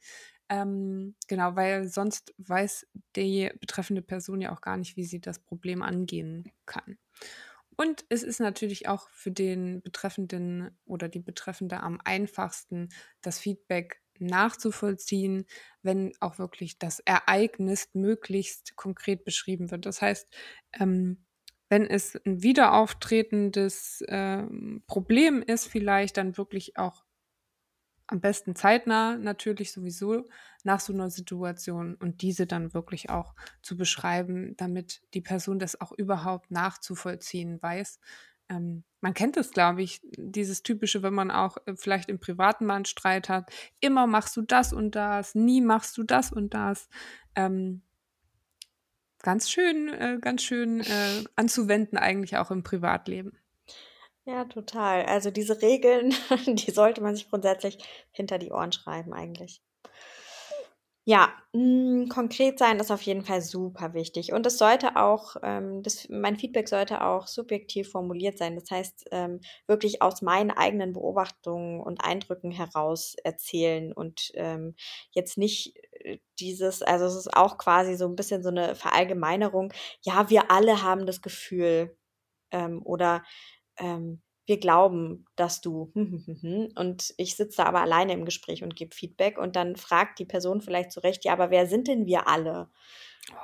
Ähm, 0.49 1.15
genau, 1.29 1.57
weil 1.57 1.89
sonst 1.89 2.35
weiß 2.39 2.87
die 3.17 3.51
betreffende 3.61 4.03
Person 4.03 4.41
ja 4.41 4.53
auch 4.53 4.61
gar 4.61 4.77
nicht, 4.77 4.97
wie 4.97 5.05
sie 5.05 5.21
das 5.21 5.39
Problem 5.39 5.83
angehen 5.83 6.51
kann. 6.67 6.99
Und 7.77 8.05
es 8.09 8.23
ist 8.23 8.41
natürlich 8.41 8.89
auch 8.89 9.09
für 9.11 9.31
den 9.31 9.83
Betreffenden 9.83 10.79
oder 10.85 11.09
die 11.09 11.21
Betreffende 11.21 11.81
am 11.81 12.01
einfachsten, 12.05 12.89
das 13.21 13.39
Feedback 13.39 14.01
nachzuvollziehen, 14.19 15.45
wenn 15.83 16.13
auch 16.21 16.39
wirklich 16.39 16.79
das 16.79 17.01
Ereignis 17.01 17.89
möglichst 17.95 18.77
konkret 18.77 19.25
beschrieben 19.25 19.71
wird. 19.71 19.87
Das 19.87 20.03
heißt, 20.03 20.29
ähm, 20.79 21.25
wenn 21.69 21.87
es 21.87 22.15
ein 22.25 22.43
wiederaufretendes 22.43 24.05
ähm, 24.09 24.83
Problem 24.87 25.43
ist, 25.43 25.67
vielleicht 25.67 26.17
dann 26.17 26.37
wirklich 26.37 26.77
auch 26.77 27.04
am 28.07 28.21
besten 28.21 28.55
zeitnah 28.55 29.17
natürlich 29.17 29.73
sowieso 29.73 30.25
nach 30.63 30.81
so 30.81 30.93
einer 30.93 31.11
Situation 31.11 31.95
und 31.95 32.23
diese 32.23 32.47
dann 32.47 32.75
wirklich 32.75 33.11
auch 33.11 33.35
zu 33.63 33.77
beschreiben, 33.77 34.57
damit 34.57 35.03
die 35.15 35.21
Person 35.21 35.59
das 35.59 35.81
auch 35.81 35.93
überhaupt 35.93 36.51
nachzuvollziehen 36.51 37.63
weiß. 37.63 37.99
Ähm, 38.49 38.85
man 39.01 39.15
kennt 39.15 39.37
es, 39.37 39.51
glaube 39.51 39.83
ich, 39.83 40.01
dieses 40.17 40.63
typische, 40.63 41.03
wenn 41.03 41.15
man 41.15 41.31
auch 41.31 41.57
äh, 41.67 41.75
vielleicht 41.77 42.09
im 42.09 42.21
privaten 42.21 42.67
Mann 42.67 42.85
Streit 42.85 43.29
hat, 43.29 43.51
immer 43.81 44.07
machst 44.07 44.37
du 44.37 44.43
das 44.43 44.73
und 44.73 44.95
das, 44.95 45.35
nie 45.35 45.61
machst 45.61 45.97
du 45.97 46.03
das 46.03 46.31
und 46.31 46.55
das. 46.55 46.89
Ähm, 47.35 47.83
ganz 49.23 49.51
schön, 49.51 49.89
äh, 49.89 50.19
ganz 50.21 50.43
schön 50.43 50.81
äh, 50.81 51.25
anzuwenden 51.37 51.99
eigentlich 51.99 52.37
auch 52.37 52.51
im 52.51 52.63
Privatleben. 52.63 53.39
Ja, 54.27 54.45
total. 54.45 55.07
Also 55.07 55.31
diese 55.31 55.63
Regeln, 55.63 56.15
die 56.47 56.71
sollte 56.71 57.01
man 57.01 57.15
sich 57.15 57.29
grundsätzlich 57.31 57.79
hinter 58.13 58.39
die 58.39 58.51
Ohren 58.53 58.73
schreiben 58.73 59.13
eigentlich. 59.15 59.63
Ja, 61.07 61.35
hm, 61.53 62.09
konkret 62.09 62.59
sein 62.59 62.81
ist 62.81 62.91
auf 62.91 63.03
jeden 63.03 63.25
Fall 63.27 63.43
super 63.43 63.93
wichtig 63.93 64.33
und 64.33 64.47
es 64.47 64.57
sollte 64.57 64.97
auch 64.97 65.37
ähm, 65.43 65.83
das 65.83 66.09
mein 66.09 66.37
Feedback 66.39 66.67
sollte 66.67 67.03
auch 67.05 67.27
subjektiv 67.27 67.91
formuliert 67.91 68.39
sein. 68.39 68.55
Das 68.57 68.71
heißt, 68.71 69.09
ähm, 69.11 69.41
wirklich 69.67 70.01
aus 70.01 70.23
meinen 70.23 70.51
eigenen 70.51 70.95
Beobachtungen 70.95 71.81
und 71.81 72.03
Eindrücken 72.03 72.51
heraus 72.53 73.17
erzählen 73.23 73.93
und, 73.93 74.31
ähm, 74.35 74.77
jetzt 75.11 75.37
nicht, 75.37 75.77
äh, 75.93 76.21
dieses 76.41 76.81
also, 76.81 77.05
es 77.05 77.17
ist 77.17 77.37
auch 77.37 77.59
quasi 77.59 77.97
so 77.97 78.07
ein 78.09 78.17
bisschen 78.17 78.43
so 78.43 78.49
eine 78.49 78.75
Verallgemeinerung: 78.75 79.75
„Ja, 80.01 80.31
wir 80.31 80.51
alle 80.51 80.81
haben 80.83 81.05
das 81.05 81.21
Gefühl“, 81.21 81.95
ähm, 82.53 82.83
oder 82.85 83.23
ähm, 83.79 84.23
wir 84.47 84.59
glauben, 84.61 85.25
dass 85.37 85.61
du 85.61 85.91
und 86.75 87.15
ich 87.17 87.37
sitze 87.37 87.59
da 87.59 87.65
aber 87.65 87.81
alleine 87.81 88.13
im 88.13 88.25
Gespräch 88.25 88.63
und 88.63 88.77
gebe 88.77 88.95
Feedback 88.95 89.39
und 89.39 89.57
dann 89.57 89.77
fragt 89.77 90.19
die 90.19 90.27
Person 90.27 90.61
vielleicht 90.61 90.93
zurecht, 90.93 91.25
ja, 91.25 91.33
aber 91.33 91.51
wer 91.51 91.67
sind 91.67 91.89
denn 91.89 92.07
wir 92.07 92.29
alle? 92.29 92.69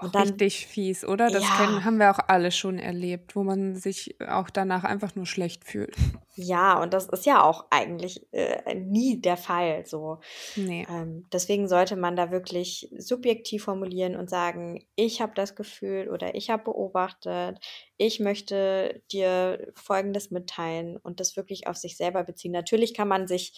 Und 0.03 0.15
dann, 0.15 0.29
Richtig 0.29 0.67
fies, 0.67 1.05
oder? 1.05 1.31
Das 1.31 1.43
ja. 1.43 1.57
kennen, 1.57 1.85
haben 1.85 1.99
wir 1.99 2.11
auch 2.11 2.19
alle 2.29 2.53
schon 2.53 2.79
erlebt, 2.79 3.35
wo 3.35 3.43
man 3.43 3.77
sich 3.77 4.17
auch 4.29 4.51
danach 4.51 4.85
einfach 4.85 5.15
nur 5.15 5.27
schlecht 5.27 5.65
fühlt. 5.65 5.97
Ja, 6.35 6.81
und 6.83 6.93
das 6.93 7.07
ist 7.09 7.25
ja 7.27 7.43
auch 7.43 7.67
eigentlich 7.71 8.27
äh, 8.33 8.75
nie 8.75 9.21
der 9.21 9.37
Fall 9.37 9.85
so. 9.87 10.21
Nee. 10.57 10.87
Ähm, 10.89 11.27
deswegen 11.33 11.67
sollte 11.67 11.97
man 11.97 12.15
da 12.15 12.31
wirklich 12.31 12.91
subjektiv 12.99 13.65
formulieren 13.65 14.17
und 14.17 14.29
sagen, 14.29 14.85
ich 14.97 15.23
habe 15.23 15.33
das 15.35 15.55
Gefühl 15.55 16.09
oder 16.11 16.35
ich 16.35 16.51
habe 16.51 16.65
beobachtet, 16.65 17.59
ich 17.97 18.21
möchte 18.21 19.03
dir 19.13 19.73
Folgendes 19.75 20.31
mitteilen 20.31 20.99
und 20.99 21.21
das 21.21 21.37
wirklich 21.37 21.67
auf 21.67 21.77
sich 21.77 21.97
selber 21.97 22.25
beziehen. 22.25 22.53
Natürlich 22.53 22.95
kann 22.95 23.09
man 23.09 23.27
sich, 23.27 23.53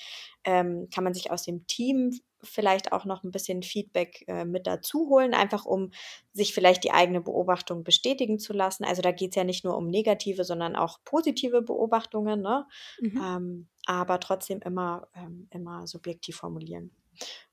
ähm, 0.44 0.88
kann 0.92 1.04
man 1.04 1.14
sich 1.14 1.30
aus 1.30 1.44
dem 1.44 1.66
Team 1.66 2.20
vielleicht 2.42 2.92
auch 2.92 3.04
noch 3.04 3.24
ein 3.24 3.30
bisschen 3.30 3.62
Feedback 3.62 4.24
äh, 4.28 4.44
mit 4.44 4.66
dazu 4.66 5.08
holen, 5.08 5.34
einfach 5.34 5.64
um 5.64 5.90
sich 6.32 6.54
vielleicht 6.54 6.84
die 6.84 6.92
eigene 6.92 7.20
Beobachtung 7.20 7.84
bestätigen 7.84 8.38
zu 8.38 8.52
lassen. 8.52 8.84
Also 8.84 9.02
da 9.02 9.12
geht 9.12 9.30
es 9.30 9.36
ja 9.36 9.44
nicht 9.44 9.64
nur 9.64 9.76
um 9.76 9.88
negative, 9.88 10.44
sondern 10.44 10.76
auch 10.76 10.98
positive 11.04 11.62
Beobachtungen, 11.62 12.40
ne? 12.40 12.66
Mhm. 13.00 13.22
Ähm, 13.22 13.68
aber 13.86 14.20
trotzdem 14.20 14.60
immer, 14.60 15.08
ähm, 15.14 15.48
immer 15.50 15.86
subjektiv 15.86 16.36
formulieren. 16.36 16.92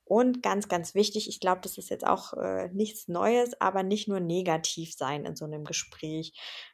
Und 0.04 0.42
ganz, 0.42 0.68
ganz 0.68 0.94
wichtig, 0.94 1.28
ich 1.28 1.38
glaube, 1.38 1.60
das 1.62 1.78
ist 1.78 1.88
jetzt 1.88 2.04
auch 2.04 2.32
äh, 2.32 2.68
nichts 2.72 3.06
Neues, 3.06 3.60
aber 3.60 3.84
nicht 3.84 4.08
nur 4.08 4.18
negativ 4.18 4.92
sein 4.92 5.24
in 5.24 5.36
so 5.36 5.44
einem 5.44 5.64
Gespräch, 5.64 6.32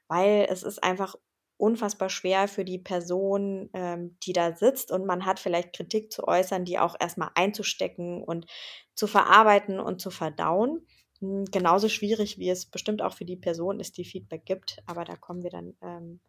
weil 0.09 0.47
es 0.49 0.63
ist 0.63 0.83
einfach 0.83 1.17
unfassbar 1.59 2.11
schwer 2.11 2.49
für 2.49 2.65
die 2.65 2.79
Person, 2.79 3.71
ähm, 3.73 4.17
die 4.23 4.33
da 4.33 4.55
sitzt 4.55 4.91
und 4.93 5.07
man 5.07 5.25
hat 5.25 5.41
vielleicht 5.41 5.75
Kritik 5.75 6.13
zu 6.13 6.27
äußern, 6.27 6.65
die 6.65 6.79
auch 6.79 6.97
erstmal 6.99 7.31
einzustecken 7.35 8.23
und 8.23 8.47
zu 8.95 9.07
verarbeiten 9.07 9.81
und 9.81 10.01
zu 10.01 10.11
verdauen. 10.11 10.87
Hm, 11.21 11.47
genauso 11.47 11.89
schwierig, 11.89 12.39
wie 12.39 12.51
es 12.51 12.67
bestimmt 12.67 13.03
auch 13.03 13.15
für 13.15 13.25
die 13.25 13.37
Person 13.37 13.81
ist, 13.81 13.97
die 13.97 14.05
Feedback 14.05 14.45
gibt, 14.45 14.83
aber 14.87 15.05
da 15.05 15.17
kommen 15.17 15.43
wir 15.43 15.51
dann, 15.51 15.75
ähm, 15.83 16.21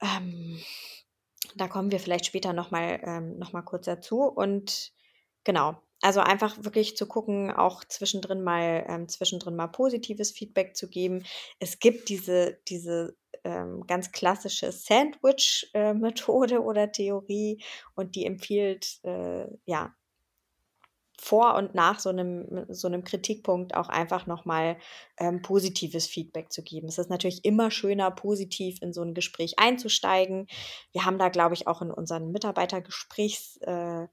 ähm, 0.00 0.60
da 1.56 1.68
kommen 1.68 1.90
wir 1.90 2.00
vielleicht 2.00 2.26
später 2.26 2.52
nochmal 2.52 3.00
ähm, 3.04 3.38
noch 3.38 3.52
kurz 3.64 3.86
dazu. 3.86 4.22
Und 4.22 4.92
genau, 5.44 5.76
also 6.00 6.20
einfach 6.20 6.64
wirklich 6.64 6.96
zu 6.96 7.06
gucken, 7.06 7.50
auch 7.50 7.84
zwischendrin 7.84 8.42
mal, 8.42 8.86
ähm, 8.88 9.08
zwischendrin 9.08 9.56
mal 9.56 9.66
positives 9.66 10.30
Feedback 10.30 10.74
zu 10.76 10.88
geben. 10.88 11.24
Es 11.58 11.78
gibt 11.78 12.08
diese, 12.08 12.58
diese 12.68 13.16
ähm, 13.44 13.84
ganz 13.86 14.12
klassische 14.12 14.72
Sandwich-Methode 14.72 16.54
äh, 16.54 16.58
oder 16.58 16.92
Theorie 16.92 17.62
und 17.94 18.14
die 18.14 18.26
empfiehlt, 18.26 19.00
äh, 19.04 19.46
ja, 19.64 19.94
vor 21.20 21.54
und 21.56 21.74
nach 21.74 22.00
so 22.00 22.08
einem, 22.08 22.64
so 22.70 22.88
einem 22.88 23.04
Kritikpunkt 23.04 23.74
auch 23.74 23.90
einfach 23.90 24.26
nochmal 24.26 24.78
ähm, 25.18 25.42
positives 25.42 26.06
Feedback 26.06 26.50
zu 26.50 26.62
geben. 26.62 26.88
Es 26.88 26.96
ist 26.96 27.10
natürlich 27.10 27.44
immer 27.44 27.70
schöner, 27.70 28.10
positiv 28.10 28.80
in 28.80 28.94
so 28.94 29.02
ein 29.02 29.12
Gespräch 29.12 29.58
einzusteigen. 29.58 30.46
Wir 30.92 31.04
haben 31.04 31.18
da, 31.18 31.28
glaube 31.28 31.54
ich, 31.54 31.66
auch 31.66 31.82
in 31.82 31.90
unseren 31.90 32.32
Mitarbeitergesprächs 32.32 33.58
äh, 33.58 34.06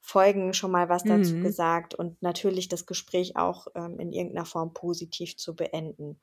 Folgen 0.00 0.54
schon 0.54 0.70
mal 0.70 0.88
was 0.88 1.04
dazu 1.04 1.34
mhm. 1.34 1.42
gesagt 1.42 1.94
und 1.94 2.20
natürlich 2.22 2.68
das 2.68 2.86
Gespräch 2.86 3.36
auch 3.36 3.66
ähm, 3.74 3.98
in 3.98 4.12
irgendeiner 4.12 4.46
Form 4.46 4.72
positiv 4.72 5.36
zu 5.36 5.54
beenden. 5.54 6.18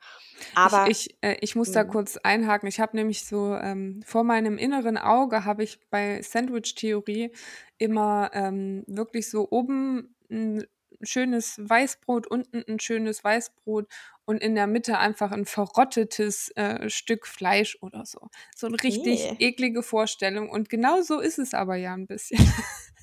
Aber 0.55 0.87
ich, 0.89 1.11
ich, 1.11 1.17
äh, 1.21 1.37
ich 1.41 1.55
muss 1.55 1.71
da 1.71 1.83
mhm. 1.83 1.89
kurz 1.89 2.17
einhaken. 2.17 2.67
Ich 2.67 2.79
habe 2.79 2.95
nämlich 2.95 3.25
so 3.25 3.53
ähm, 3.55 4.01
vor 4.05 4.23
meinem 4.23 4.57
inneren 4.57 4.97
Auge 4.97 5.45
habe 5.45 5.63
ich 5.63 5.79
bei 5.89 6.21
Sandwich-Theorie 6.21 7.31
immer 7.77 8.31
ähm, 8.33 8.83
wirklich 8.87 9.29
so 9.29 9.49
oben 9.51 10.15
ein 10.31 10.65
schönes 11.01 11.57
Weißbrot, 11.57 12.27
unten 12.27 12.63
ein 12.67 12.79
schönes 12.79 13.23
Weißbrot 13.23 13.87
und 14.25 14.41
in 14.41 14.55
der 14.55 14.67
Mitte 14.67 14.97
einfach 14.97 15.31
ein 15.31 15.45
verrottetes 15.45 16.49
äh, 16.55 16.89
Stück 16.89 17.27
Fleisch 17.27 17.77
oder 17.81 18.05
so. 18.05 18.29
So 18.55 18.67
eine 18.67 18.81
richtig 18.81 19.31
nee. 19.31 19.47
eklige 19.47 19.83
Vorstellung. 19.83 20.49
Und 20.49 20.69
genau 20.69 21.01
so 21.01 21.19
ist 21.19 21.37
es 21.39 21.53
aber 21.53 21.75
ja 21.75 21.93
ein 21.93 22.07
bisschen. 22.07 22.39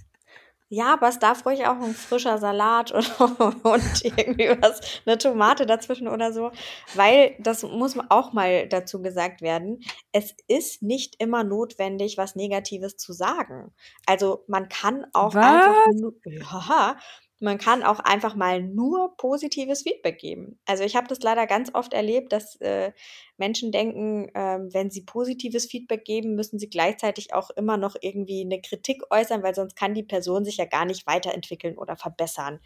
Ja, 0.74 0.94
aber 0.94 1.08
es 1.08 1.18
darf 1.18 1.44
ruhig 1.44 1.66
auch 1.66 1.78
ein 1.82 1.92
frischer 1.92 2.38
Salat 2.38 2.92
und, 2.92 3.20
und 3.62 4.04
irgendwie 4.04 4.48
was, 4.58 4.80
eine 5.04 5.18
Tomate 5.18 5.66
dazwischen 5.66 6.08
oder 6.08 6.32
so, 6.32 6.50
weil 6.94 7.36
das 7.40 7.62
muss 7.62 7.94
auch 8.08 8.32
mal 8.32 8.68
dazu 8.68 9.02
gesagt 9.02 9.42
werden. 9.42 9.84
Es 10.12 10.34
ist 10.48 10.82
nicht 10.82 11.16
immer 11.18 11.44
notwendig, 11.44 12.16
was 12.16 12.36
Negatives 12.36 12.96
zu 12.96 13.12
sagen. 13.12 13.74
Also 14.06 14.44
man 14.46 14.70
kann 14.70 15.04
auch 15.12 15.34
was? 15.34 15.44
einfach, 15.44 16.68
ja, 16.70 16.96
man 17.42 17.58
kann 17.58 17.82
auch 17.82 17.99
einfach 17.99 18.37
mal 18.37 18.62
nur 18.62 19.16
positives 19.16 19.82
Feedback 19.82 20.18
geben. 20.18 20.61
Also 20.64 20.84
ich 20.84 20.94
habe 20.94 21.08
das 21.08 21.20
leider 21.20 21.46
ganz 21.49 21.75
oft 21.75 21.92
erlebt, 21.92 22.32
dass 22.32 22.54
äh, 22.61 22.92
Menschen 23.37 23.72
denken, 23.72 24.28
äh, 24.34 24.61
wenn 24.72 24.90
sie 24.90 25.04
positives 25.04 25.66
Feedback 25.66 26.04
geben, 26.04 26.37
müssen 26.37 26.61
sie 26.61 26.70
gleichzeitig 26.70 27.34
auch 27.34 27.50
immer 27.50 27.76
noch 27.76 27.96
irgendwie 28.00 28.42
eine 28.42 28.61
Kritik 28.61 29.02
äußern, 29.11 29.42
weil 29.42 29.56
sonst 29.56 29.75
kann 29.75 29.92
die 29.92 30.04
Person 30.04 30.44
sich 30.44 30.58
ja 30.58 30.66
gar 30.66 30.84
nicht 30.84 31.06
weiterentwickeln 31.08 31.76
oder 31.76 31.96
verbessern. 31.96 32.61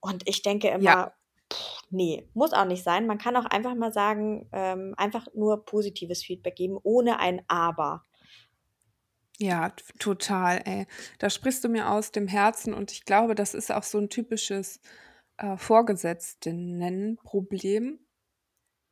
Und 0.00 0.26
ich 0.26 0.40
denke 0.40 0.68
immer, 0.68 0.82
ja. 0.82 1.12
pff, 1.52 1.82
nee, 1.90 2.26
muss 2.32 2.54
auch 2.54 2.64
nicht 2.64 2.84
sein. 2.84 3.06
Man 3.06 3.18
kann 3.18 3.36
auch 3.36 3.44
einfach 3.46 3.74
mal 3.74 3.92
sagen, 3.92 4.48
ähm, 4.52 4.94
einfach 4.96 5.26
nur 5.34 5.66
positives 5.66 6.24
Feedback 6.24 6.56
geben, 6.56 6.78
ohne 6.82 7.18
ein 7.20 7.42
Aber. 7.46 8.04
Ja, 9.40 9.70
total, 10.00 10.62
ey. 10.64 10.86
Da 11.18 11.30
sprichst 11.30 11.62
du 11.62 11.68
mir 11.68 11.90
aus 11.90 12.10
dem 12.10 12.26
Herzen 12.26 12.74
und 12.74 12.90
ich 12.90 13.04
glaube, 13.04 13.36
das 13.36 13.54
ist 13.54 13.70
auch 13.70 13.84
so 13.84 13.98
ein 13.98 14.10
typisches 14.10 14.80
äh, 15.36 15.56
Vorgesetztinnen-Problem, 15.56 18.00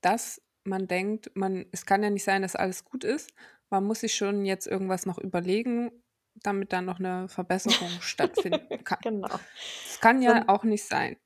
dass 0.03 0.41
man 0.63 0.87
denkt, 0.87 1.33
man, 1.35 1.67
es 1.73 1.85
kann 1.85 2.03
ja 2.03 2.11
nicht 2.11 2.25
sein, 2.25 2.43
dass 2.43 2.55
alles 2.55 2.85
gut 2.85 3.03
ist. 3.03 3.33
Man 3.71 3.85
muss 3.85 4.01
sich 4.01 4.15
schon 4.15 4.45
jetzt 4.45 4.69
irgendwas 4.69 5.05
noch 5.05 5.19
überlegen, 5.19 5.91
damit 6.35 6.73
dann 6.73 6.85
noch 6.85 7.01
eine 7.01 7.29
Verbesserung 7.29 7.91
stattfinden 8.01 8.85
kann. 8.85 9.01
Genau. 9.03 9.29
Das 9.29 10.01
kann 10.01 10.23
ja 10.23 10.43
so, 10.43 10.49
auch 10.49 10.63
nicht 10.63 10.85
sein. 10.85 11.17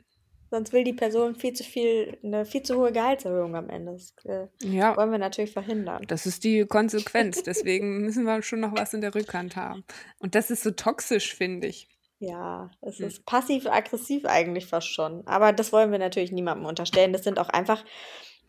Sonst 0.50 0.72
will 0.72 0.82
die 0.82 0.92
Person 0.92 1.36
viel 1.36 1.52
zu 1.52 1.62
viel, 1.62 2.18
eine 2.24 2.44
viel 2.44 2.64
zu 2.64 2.76
hohe 2.76 2.90
Gehaltserhöhung 2.90 3.54
am 3.54 3.68
Ende. 3.70 3.92
Das 3.92 4.14
äh, 4.24 4.48
ja. 4.62 4.96
wollen 4.96 5.12
wir 5.12 5.18
natürlich 5.18 5.52
verhindern. 5.52 6.04
Das 6.08 6.26
ist 6.26 6.42
die 6.42 6.66
Konsequenz. 6.66 7.42
Deswegen 7.44 8.00
müssen 8.00 8.24
wir 8.24 8.42
schon 8.42 8.58
noch 8.58 8.72
was 8.76 8.92
in 8.92 9.00
der 9.00 9.14
Rückhand 9.14 9.54
haben. 9.54 9.84
Und 10.18 10.34
das 10.34 10.50
ist 10.50 10.64
so 10.64 10.72
toxisch, 10.72 11.36
finde 11.36 11.68
ich. 11.68 11.88
Ja, 12.18 12.68
es 12.80 12.98
hm. 12.98 13.06
ist 13.06 13.24
passiv-aggressiv 13.26 14.24
eigentlich 14.24 14.66
fast 14.66 14.88
schon. 14.88 15.24
Aber 15.28 15.52
das 15.52 15.72
wollen 15.72 15.92
wir 15.92 16.00
natürlich 16.00 16.32
niemandem 16.32 16.66
unterstellen. 16.66 17.12
Das 17.12 17.22
sind 17.22 17.38
auch 17.38 17.48
einfach, 17.48 17.84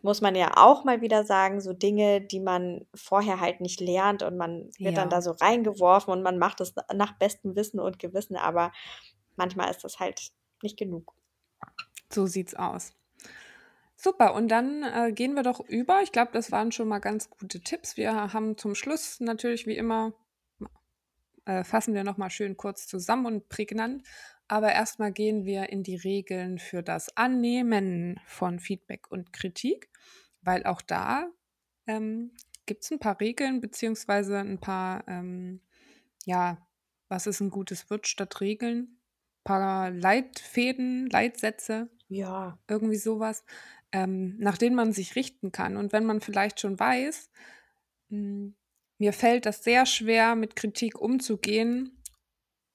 muss 0.02 0.20
man 0.20 0.34
ja 0.34 0.54
auch 0.56 0.82
mal 0.82 1.02
wieder 1.02 1.24
sagen, 1.24 1.60
so 1.60 1.72
Dinge, 1.72 2.20
die 2.20 2.40
man 2.40 2.84
vorher 2.96 3.38
halt 3.38 3.60
nicht 3.60 3.80
lernt 3.80 4.24
und 4.24 4.36
man 4.36 4.70
wird 4.78 4.96
ja. 4.96 5.00
dann 5.00 5.08
da 5.08 5.22
so 5.22 5.30
reingeworfen 5.30 6.12
und 6.12 6.22
man 6.22 6.36
macht 6.36 6.60
es 6.60 6.74
nach 6.92 7.16
bestem 7.16 7.54
Wissen 7.54 7.78
und 7.78 8.00
Gewissen. 8.00 8.36
Aber 8.36 8.72
manchmal 9.36 9.70
ist 9.70 9.84
das 9.84 10.00
halt 10.00 10.32
nicht 10.62 10.76
genug. 10.76 11.14
So 12.12 12.26
sieht's 12.26 12.54
aus. 12.54 12.92
Super, 13.96 14.34
und 14.34 14.48
dann 14.48 14.82
äh, 14.82 15.12
gehen 15.12 15.34
wir 15.34 15.44
doch 15.44 15.60
über. 15.60 16.02
Ich 16.02 16.10
glaube, 16.10 16.32
das 16.32 16.50
waren 16.50 16.72
schon 16.72 16.88
mal 16.88 16.98
ganz 16.98 17.30
gute 17.30 17.60
Tipps. 17.60 17.96
Wir 17.96 18.32
haben 18.32 18.58
zum 18.58 18.74
Schluss 18.74 19.20
natürlich 19.20 19.66
wie 19.66 19.76
immer, 19.76 20.12
äh, 21.44 21.62
fassen 21.62 21.94
wir 21.94 22.02
nochmal 22.02 22.30
schön 22.30 22.56
kurz 22.56 22.88
zusammen 22.88 23.26
und 23.26 23.48
prägnant. 23.48 24.02
Aber 24.48 24.72
erstmal 24.72 25.12
gehen 25.12 25.44
wir 25.44 25.70
in 25.70 25.82
die 25.82 25.96
Regeln 25.96 26.58
für 26.58 26.82
das 26.82 27.16
Annehmen 27.16 28.20
von 28.26 28.58
Feedback 28.58 29.10
und 29.10 29.32
Kritik, 29.32 29.88
weil 30.42 30.64
auch 30.64 30.82
da 30.82 31.30
ähm, 31.86 32.32
gibt 32.66 32.84
es 32.84 32.90
ein 32.90 32.98
paar 32.98 33.20
Regeln, 33.20 33.60
beziehungsweise 33.60 34.38
ein 34.38 34.58
paar, 34.58 35.06
ähm, 35.08 35.60
ja, 36.24 36.58
was 37.08 37.26
ist 37.26 37.40
ein 37.40 37.50
gutes 37.50 37.88
Wirt 37.88 38.06
statt 38.06 38.40
Regeln? 38.40 38.98
Ein 39.38 39.44
paar 39.44 39.90
Leitfäden, 39.90 41.08
Leitsätze, 41.08 41.88
ja. 42.12 42.58
Irgendwie 42.68 42.96
sowas, 42.96 43.44
ähm, 43.92 44.36
nach 44.38 44.58
denen 44.58 44.76
man 44.76 44.92
sich 44.92 45.16
richten 45.16 45.52
kann. 45.52 45.76
Und 45.76 45.92
wenn 45.92 46.04
man 46.04 46.20
vielleicht 46.20 46.60
schon 46.60 46.78
weiß, 46.78 47.30
mh, 48.10 48.18
hm, 48.18 48.54
mir 48.98 49.12
fällt 49.12 49.46
das 49.46 49.64
sehr 49.64 49.84
schwer, 49.84 50.36
mit 50.36 50.54
Kritik 50.54 51.00
umzugehen. 51.00 52.00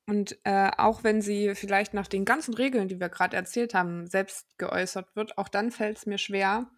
Und 0.08 0.38
äh, 0.44 0.72
auch 0.78 1.04
wenn 1.04 1.22
sie 1.22 1.56
vielleicht 1.56 1.94
nach 1.94 2.08
den 2.08 2.26
ganzen 2.26 2.54
Regeln, 2.54 2.90
die 2.90 3.00
wir 3.00 3.08
gerade 3.08 3.38
erzählt 3.38 3.74
haben, 3.74 4.08
selbst 4.08 4.58
geäußert 4.58 5.16
wird, 5.16 5.38
auch 5.38 5.48
dann 5.48 5.72
fällt 5.72 5.98
es 5.98 6.06
mir 6.06 6.18
schwer. 6.18 6.70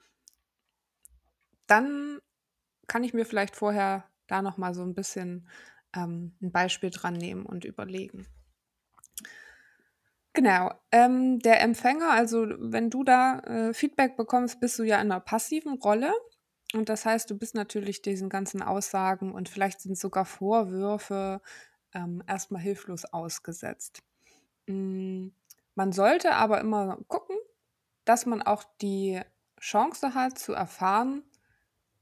Dann 1.65 2.19
kann 2.85 3.03
ich 3.03 3.13
mir 3.13 3.25
vielleicht 3.25 3.55
vorher 3.55 4.03
da 4.27 4.43
noch 4.43 4.57
mal 4.57 4.75
so 4.75 4.83
ein 4.83 4.93
bisschen 4.93 5.47
ähm, 5.95 6.35
ein 6.41 6.51
Beispiel 6.51 6.91
dran 6.91 7.15
nehmen 7.15 7.45
und 7.45 7.65
überlegen. 7.65 8.27
Genau. 10.33 10.71
Ähm, 10.91 11.39
der 11.39 11.61
Empfänger, 11.61 12.11
also 12.11 12.45
wenn 12.57 12.89
du 12.89 13.03
da 13.03 13.39
äh, 13.39 13.73
Feedback 13.73 14.15
bekommst, 14.15 14.59
bist 14.59 14.77
du 14.79 14.83
ja 14.83 14.95
in 15.01 15.11
einer 15.11 15.19
passiven 15.19 15.73
Rolle. 15.73 16.13
Und 16.73 16.89
das 16.89 17.05
heißt, 17.05 17.29
du 17.29 17.37
bist 17.37 17.55
natürlich 17.55 18.01
diesen 18.01 18.29
ganzen 18.29 18.61
Aussagen 18.61 19.33
und 19.33 19.49
vielleicht 19.49 19.81
sind 19.81 19.97
sogar 19.97 20.25
Vorwürfe 20.25 21.41
ähm, 21.93 22.23
erstmal 22.27 22.61
hilflos 22.61 23.05
ausgesetzt. 23.05 24.03
Mm, 24.67 25.29
man 25.75 25.91
sollte 25.91 26.35
aber 26.35 26.61
immer 26.61 26.97
gucken, 27.07 27.35
dass 28.05 28.25
man 28.25 28.41
auch 28.43 28.63
die 28.81 29.19
Chance 29.59 30.13
hat 30.13 30.37
zu 30.37 30.53
erfahren, 30.53 31.23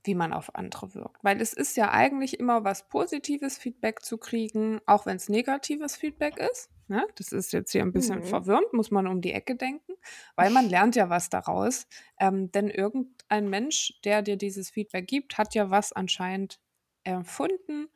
wie 0.04 0.16
man 0.16 0.34
auf 0.34 0.56
andere 0.56 0.94
wirkt. 0.96 1.24
Weil 1.24 1.42
es 1.42 1.54
ist 1.54 1.78
ja 1.78 1.92
eigentlich 1.92 2.40
immer 2.40 2.64
was 2.64 2.88
positives 2.90 3.58
Feedback 3.58 4.04
zu 4.04 4.18
kriegen, 4.18 4.82
auch 4.86 5.06
wenn 5.06 5.18
es 5.18 5.30
negatives 5.30 5.96
Feedback 5.96 6.38
ist. 6.38 6.70
Ne? 6.90 7.06
Das 7.16 7.34
ist 7.34 7.52
jetzt 7.52 7.72
hier 7.72 7.82
ein 7.82 7.92
bisschen 7.92 8.20
mhm. 8.20 8.24
verwirrend, 8.24 8.72
muss 8.72 8.92
man 8.92 9.08
um 9.08 9.22
die 9.22 9.34
Ecke 9.34 9.56
denken, 9.56 9.94
weil 10.36 10.50
man 10.50 10.70
lernt 10.70 10.96
ja 10.96 11.10
was 11.10 11.30
daraus. 11.30 11.86
Ähm, 12.18 12.52
denn 12.52 12.70
irgendein 12.70 13.50
Mensch, 13.50 14.00
der 14.06 14.22
dir 14.22 14.38
dieses 14.38 14.70
Feedback 14.70 15.08
gibt, 15.08 15.38
hat 15.38 15.54
ja 15.54 15.70
was 15.70 15.92
anscheinend 15.92 16.60
empfunden, 17.04 17.90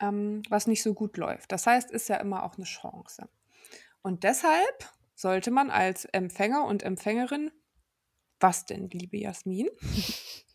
ähm, 0.00 0.42
was 0.48 0.66
nicht 0.66 0.82
so 0.82 0.92
gut 0.92 1.16
läuft. 1.16 1.52
Das 1.52 1.66
heißt, 1.66 1.90
ist 1.92 2.08
ja 2.08 2.16
immer 2.16 2.42
auch 2.42 2.56
eine 2.56 2.64
Chance. 2.64 3.28
Und 4.02 4.24
deshalb 4.24 4.92
sollte 5.14 5.52
man 5.52 5.70
als 5.70 6.04
Empfänger 6.06 6.64
und 6.64 6.82
Empfängerin, 6.82 7.52
was 8.40 8.64
denn, 8.64 8.90
liebe 8.90 9.18
Jasmin? 9.18 9.68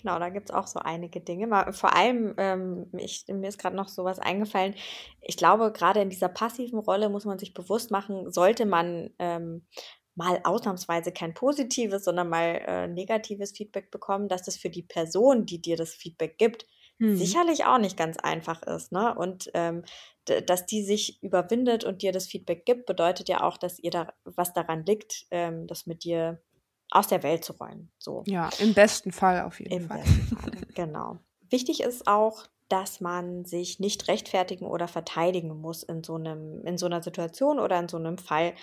Genau, 0.00 0.18
da 0.18 0.28
gibt 0.28 0.50
es 0.50 0.54
auch 0.54 0.66
so 0.66 0.78
einige 0.80 1.20
Dinge. 1.20 1.46
Mal, 1.46 1.72
vor 1.72 1.94
allem, 1.94 2.34
ähm, 2.36 2.86
ich, 2.98 3.24
mir 3.28 3.48
ist 3.48 3.58
gerade 3.58 3.76
noch 3.76 3.88
sowas 3.88 4.18
eingefallen. 4.18 4.74
Ich 5.20 5.36
glaube, 5.36 5.72
gerade 5.72 6.00
in 6.00 6.10
dieser 6.10 6.28
passiven 6.28 6.78
Rolle 6.78 7.08
muss 7.08 7.24
man 7.24 7.38
sich 7.38 7.54
bewusst 7.54 7.90
machen, 7.90 8.30
sollte 8.30 8.66
man 8.66 9.10
ähm, 9.18 9.66
mal 10.14 10.40
ausnahmsweise 10.44 11.12
kein 11.12 11.34
positives, 11.34 12.04
sondern 12.04 12.28
mal 12.28 12.62
äh, 12.66 12.88
negatives 12.88 13.52
Feedback 13.52 13.90
bekommen, 13.90 14.28
dass 14.28 14.42
das 14.42 14.56
für 14.56 14.70
die 14.70 14.82
Person, 14.82 15.46
die 15.46 15.60
dir 15.60 15.76
das 15.76 15.94
Feedback 15.94 16.38
gibt, 16.38 16.66
hm. 16.98 17.16
sicherlich 17.16 17.64
auch 17.64 17.78
nicht 17.78 17.96
ganz 17.96 18.16
einfach 18.16 18.62
ist. 18.62 18.92
Ne? 18.92 19.14
Und 19.14 19.50
ähm, 19.54 19.84
dass 20.24 20.66
die 20.66 20.82
sich 20.82 21.22
überwindet 21.22 21.84
und 21.84 22.02
dir 22.02 22.12
das 22.12 22.26
Feedback 22.26 22.64
gibt, 22.64 22.86
bedeutet 22.86 23.28
ja 23.28 23.42
auch, 23.42 23.58
dass 23.58 23.78
ihr 23.78 23.90
da 23.90 24.12
was 24.24 24.52
daran 24.52 24.84
liegt, 24.84 25.26
ähm, 25.30 25.66
das 25.66 25.86
mit 25.86 26.02
dir 26.04 26.40
aus 26.90 27.08
der 27.08 27.22
Welt 27.22 27.44
zu 27.44 27.52
räumen. 27.54 27.90
So. 27.98 28.22
Ja, 28.26 28.50
im 28.58 28.74
besten 28.74 29.12
Fall 29.12 29.42
auf 29.42 29.60
jeden 29.60 29.72
Im 29.72 29.88
Fall. 29.88 30.04
Fall. 30.04 30.52
Genau. 30.74 31.18
Wichtig 31.50 31.80
ist 31.80 32.06
auch, 32.06 32.46
dass 32.68 33.00
man 33.00 33.44
sich 33.44 33.78
nicht 33.78 34.08
rechtfertigen 34.08 34.66
oder 34.66 34.88
verteidigen 34.88 35.60
muss 35.60 35.82
in 35.82 36.02
so 36.02 36.14
einem, 36.14 36.64
in 36.64 36.78
so 36.78 36.86
einer 36.86 37.02
Situation 37.02 37.60
oder 37.60 37.78
in 37.78 37.88
so 37.88 37.96
einem 37.96 38.18
Fall. 38.18 38.54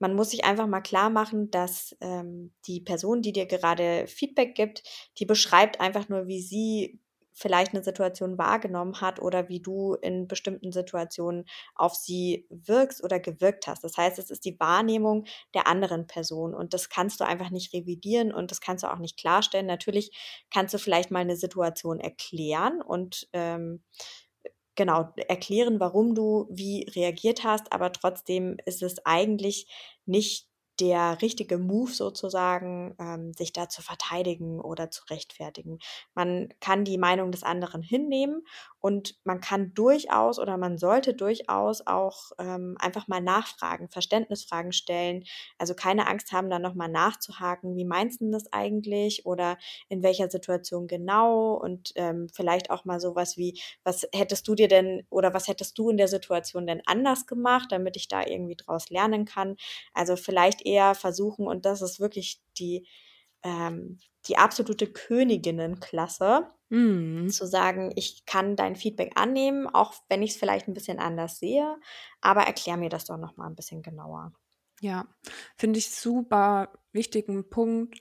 Man 0.00 0.14
muss 0.14 0.30
sich 0.30 0.44
einfach 0.44 0.66
mal 0.66 0.80
klar 0.80 1.08
machen, 1.08 1.50
dass 1.50 1.96
ähm, 2.00 2.52
die 2.66 2.80
Person, 2.80 3.22
die 3.22 3.32
dir 3.32 3.46
gerade 3.46 4.06
Feedback 4.08 4.54
gibt, 4.54 4.82
die 5.18 5.24
beschreibt 5.24 5.80
einfach 5.80 6.08
nur, 6.08 6.26
wie 6.26 6.42
sie 6.42 7.00
vielleicht 7.34 7.74
eine 7.74 7.82
Situation 7.82 8.38
wahrgenommen 8.38 9.00
hat 9.00 9.20
oder 9.20 9.48
wie 9.48 9.60
du 9.60 9.94
in 9.94 10.28
bestimmten 10.28 10.72
Situationen 10.72 11.44
auf 11.74 11.94
sie 11.94 12.46
wirkst 12.48 13.02
oder 13.02 13.20
gewirkt 13.20 13.66
hast. 13.66 13.82
Das 13.84 13.96
heißt, 13.96 14.18
es 14.18 14.30
ist 14.30 14.44
die 14.44 14.58
Wahrnehmung 14.58 15.24
der 15.52 15.66
anderen 15.66 16.06
Person 16.06 16.54
und 16.54 16.72
das 16.72 16.88
kannst 16.88 17.20
du 17.20 17.24
einfach 17.24 17.50
nicht 17.50 17.74
revidieren 17.74 18.32
und 18.32 18.50
das 18.50 18.60
kannst 18.60 18.84
du 18.84 18.92
auch 18.92 18.98
nicht 18.98 19.18
klarstellen. 19.18 19.66
Natürlich 19.66 20.12
kannst 20.50 20.72
du 20.72 20.78
vielleicht 20.78 21.10
mal 21.10 21.20
eine 21.20 21.36
Situation 21.36 22.00
erklären 22.00 22.80
und 22.80 23.28
ähm, 23.32 23.82
genau 24.76 25.12
erklären, 25.28 25.80
warum 25.80 26.14
du 26.14 26.46
wie 26.50 26.86
reagiert 26.94 27.44
hast, 27.44 27.72
aber 27.72 27.92
trotzdem 27.92 28.56
ist 28.66 28.82
es 28.82 29.04
eigentlich 29.04 29.68
nicht 30.06 30.48
der 30.80 31.22
richtige 31.22 31.58
Move 31.58 31.92
sozusagen, 31.92 32.94
ähm, 32.98 33.32
sich 33.32 33.52
da 33.52 33.68
zu 33.68 33.82
verteidigen 33.82 34.60
oder 34.60 34.90
zu 34.90 35.04
rechtfertigen. 35.10 35.78
Man 36.14 36.48
kann 36.60 36.84
die 36.84 36.98
Meinung 36.98 37.30
des 37.32 37.42
anderen 37.42 37.82
hinnehmen 37.82 38.44
und 38.84 39.14
man 39.24 39.40
kann 39.40 39.72
durchaus 39.72 40.38
oder 40.38 40.58
man 40.58 40.76
sollte 40.76 41.14
durchaus 41.14 41.86
auch 41.86 42.32
ähm, 42.38 42.76
einfach 42.78 43.08
mal 43.08 43.22
nachfragen, 43.22 43.88
Verständnisfragen 43.88 44.72
stellen. 44.72 45.24
Also 45.56 45.72
keine 45.74 46.06
Angst 46.06 46.32
haben, 46.32 46.50
da 46.50 46.58
nochmal 46.58 46.90
nachzuhaken, 46.90 47.76
wie 47.76 47.86
meinst 47.86 48.20
du 48.20 48.30
das 48.30 48.52
eigentlich 48.52 49.24
oder 49.24 49.56
in 49.88 50.02
welcher 50.02 50.28
Situation 50.30 50.86
genau 50.86 51.54
und 51.54 51.92
ähm, 51.94 52.28
vielleicht 52.34 52.68
auch 52.68 52.84
mal 52.84 53.00
sowas 53.00 53.38
wie, 53.38 53.58
was 53.84 54.06
hättest 54.14 54.46
du 54.48 54.54
dir 54.54 54.68
denn 54.68 55.06
oder 55.08 55.32
was 55.32 55.48
hättest 55.48 55.78
du 55.78 55.88
in 55.88 55.96
der 55.96 56.08
Situation 56.08 56.66
denn 56.66 56.82
anders 56.84 57.26
gemacht, 57.26 57.72
damit 57.72 57.96
ich 57.96 58.08
da 58.08 58.26
irgendwie 58.26 58.56
draus 58.56 58.90
lernen 58.90 59.24
kann. 59.24 59.56
Also 59.94 60.14
vielleicht 60.16 60.60
eher 60.66 60.94
versuchen, 60.94 61.46
und 61.46 61.64
das 61.64 61.80
ist 61.80 62.00
wirklich 62.00 62.42
die, 62.58 62.86
ähm, 63.42 63.98
die 64.28 64.36
absolute 64.36 64.86
Königinnenklasse, 64.86 66.48
mm. 66.74 67.28
zu 67.28 67.46
sagen, 67.46 67.92
ich 67.96 68.26
kann 68.26 68.56
dein 68.56 68.76
Feedback 68.76 69.12
annehmen, 69.14 69.66
auch 69.66 69.94
wenn 70.08 70.22
ich 70.22 70.32
es 70.32 70.36
vielleicht 70.36 70.68
ein 70.68 70.74
bisschen 70.74 70.98
anders 70.98 71.38
sehe, 71.38 71.76
aber 72.20 72.42
erklär 72.42 72.76
mir 72.76 72.90
das 72.90 73.04
doch 73.04 73.18
nochmal 73.18 73.48
ein 73.48 73.56
bisschen 73.56 73.82
genauer. 73.82 74.32
Ja, 74.80 75.06
finde 75.56 75.78
ich 75.78 75.90
super 75.90 76.72
wichtigen 76.92 77.48
Punkt. 77.48 78.00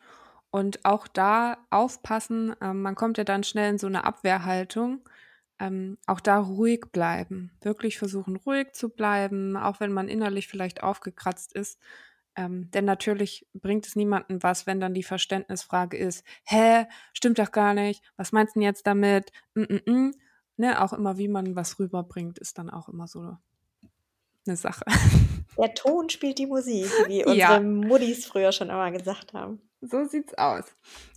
Und 0.49 0.85
auch 0.85 1.07
da 1.07 1.57
aufpassen, 1.71 2.55
äh, 2.61 2.73
man 2.73 2.95
kommt 2.95 3.17
ja 3.17 3.23
dann 3.23 3.43
schnell 3.43 3.71
in 3.71 3.77
so 3.79 3.87
eine 3.87 4.05
Abwehrhaltung. 4.05 5.01
Ähm, 5.59 5.97
auch 6.05 6.19
da 6.19 6.39
ruhig 6.39 6.85
bleiben. 6.91 7.51
Wirklich 7.61 7.97
versuchen, 7.97 8.35
ruhig 8.35 8.73
zu 8.73 8.89
bleiben, 8.89 9.57
auch 9.57 9.79
wenn 9.79 9.91
man 9.93 10.09
innerlich 10.09 10.47
vielleicht 10.47 10.83
aufgekratzt 10.83 11.53
ist. 11.53 11.79
Ähm, 12.35 12.71
denn 12.71 12.85
natürlich 12.85 13.47
bringt 13.53 13.85
es 13.85 13.95
niemandem 13.95 14.41
was, 14.41 14.65
wenn 14.65 14.79
dann 14.79 14.93
die 14.93 15.03
Verständnisfrage 15.03 15.97
ist, 15.97 16.25
hä, 16.45 16.85
stimmt 17.13 17.39
doch 17.39 17.51
gar 17.51 17.73
nicht, 17.73 18.03
was 18.17 18.31
meinst 18.31 18.55
du 18.55 18.59
denn 18.59 18.67
jetzt 18.67 18.87
damit? 18.87 19.31
Mm 19.53 19.61
-mm 19.61 19.83
-mm. 19.83 20.11
Ne, 20.55 20.81
auch 20.81 20.93
immer, 20.93 21.17
wie 21.17 21.27
man 21.27 21.55
was 21.55 21.79
rüberbringt, 21.79 22.37
ist 22.37 22.57
dann 22.59 22.69
auch 22.69 22.87
immer 22.87 23.07
so 23.07 23.37
eine 24.45 24.55
Sache. 24.55 24.85
Der 25.57 25.73
Ton 25.73 26.09
spielt 26.09 26.39
die 26.39 26.47
Musik, 26.47 26.87
wie 27.07 27.23
unsere 27.23 27.37
ja. 27.37 27.59
Muddis 27.59 28.25
früher 28.25 28.51
schon 28.51 28.69
immer 28.69 28.91
gesagt 28.91 29.33
haben. 29.33 29.61
So 29.81 30.05
sieht's 30.05 30.33
aus. 30.35 30.63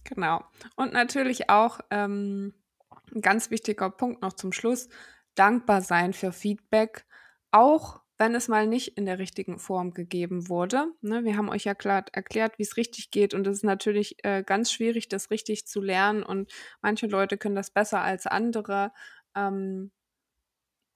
Genau. 0.05 0.45
Und 0.77 0.93
natürlich 0.93 1.49
auch 1.49 1.81
ähm, 1.91 2.55
ein 3.15 3.21
ganz 3.21 3.51
wichtiger 3.51 3.91
Punkt 3.91 4.23
noch 4.23 4.35
zum 4.35 4.53
Schluss, 4.53 4.89
dankbar 5.35 5.81
sein 5.81 6.13
für 6.13 6.33
Feedback, 6.33 7.07
auch 7.51 8.01
wenn 8.19 8.35
es 8.35 8.49
mal 8.49 8.67
nicht 8.67 8.97
in 8.97 9.05
der 9.05 9.19
richtigen 9.19 9.59
Form 9.59 9.93
gegeben 9.93 10.49
wurde. 10.49 10.87
Ne, 11.03 11.25
wir 11.25 11.37
haben 11.37 11.51
euch 11.51 11.65
ja 11.65 11.75
klar 11.75 12.05
erklärt, 12.13 12.59
wie 12.59 12.63
es 12.63 12.77
richtig 12.77 13.11
geht 13.11 13.35
und 13.35 13.47
es 13.47 13.59
ist 13.59 13.65
natürlich 13.65 14.25
äh, 14.25 14.43
ganz 14.43 14.73
schwierig, 14.73 15.09
das 15.09 15.31
richtig 15.31 15.67
zu 15.67 15.81
lernen 15.81 16.23
und 16.23 16.53
manche 16.81 17.07
Leute 17.07 17.37
können 17.37 17.57
das 17.57 17.71
besser 17.71 18.03
als 18.03 18.27
andere. 18.27 18.93
Ähm, 19.35 19.91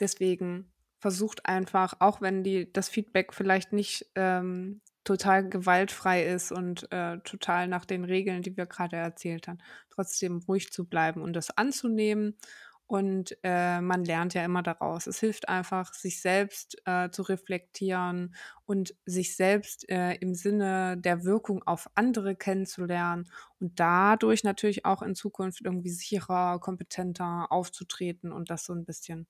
deswegen 0.00 0.72
versucht 0.98 1.46
einfach, 1.46 1.94
auch 2.00 2.20
wenn 2.20 2.42
die, 2.42 2.72
das 2.72 2.88
Feedback 2.88 3.32
vielleicht 3.34 3.72
nicht 3.72 4.10
ähm, 4.14 4.80
total 5.04 5.48
gewaltfrei 5.48 6.26
ist 6.26 6.52
und 6.52 6.90
äh, 6.92 7.18
total 7.20 7.68
nach 7.68 7.84
den 7.84 8.04
Regeln, 8.04 8.42
die 8.42 8.56
wir 8.56 8.66
gerade 8.66 8.96
erzählt 8.96 9.48
haben, 9.48 9.58
trotzdem 9.90 10.38
ruhig 10.46 10.72
zu 10.72 10.86
bleiben 10.86 11.22
und 11.22 11.32
das 11.32 11.56
anzunehmen 11.56 12.36
und 12.90 13.38
äh, 13.44 13.80
man 13.80 14.04
lernt 14.04 14.34
ja 14.34 14.44
immer 14.44 14.64
daraus. 14.64 15.06
Es 15.06 15.20
hilft 15.20 15.48
einfach, 15.48 15.94
sich 15.94 16.20
selbst 16.20 16.76
äh, 16.86 17.08
zu 17.10 17.22
reflektieren 17.22 18.34
und 18.66 18.96
sich 19.06 19.36
selbst 19.36 19.88
äh, 19.88 20.14
im 20.14 20.34
Sinne 20.34 20.96
der 20.98 21.22
Wirkung 21.24 21.62
auf 21.62 21.88
andere 21.94 22.34
kennenzulernen 22.34 23.30
und 23.60 23.78
dadurch 23.78 24.42
natürlich 24.42 24.86
auch 24.86 25.02
in 25.02 25.14
Zukunft 25.14 25.60
irgendwie 25.60 25.90
sicherer, 25.90 26.58
kompetenter 26.58 27.46
aufzutreten 27.52 28.32
und 28.32 28.50
das 28.50 28.64
so 28.64 28.72
ein 28.72 28.84
bisschen 28.84 29.28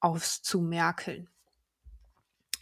auszumerkeln. 0.00 1.28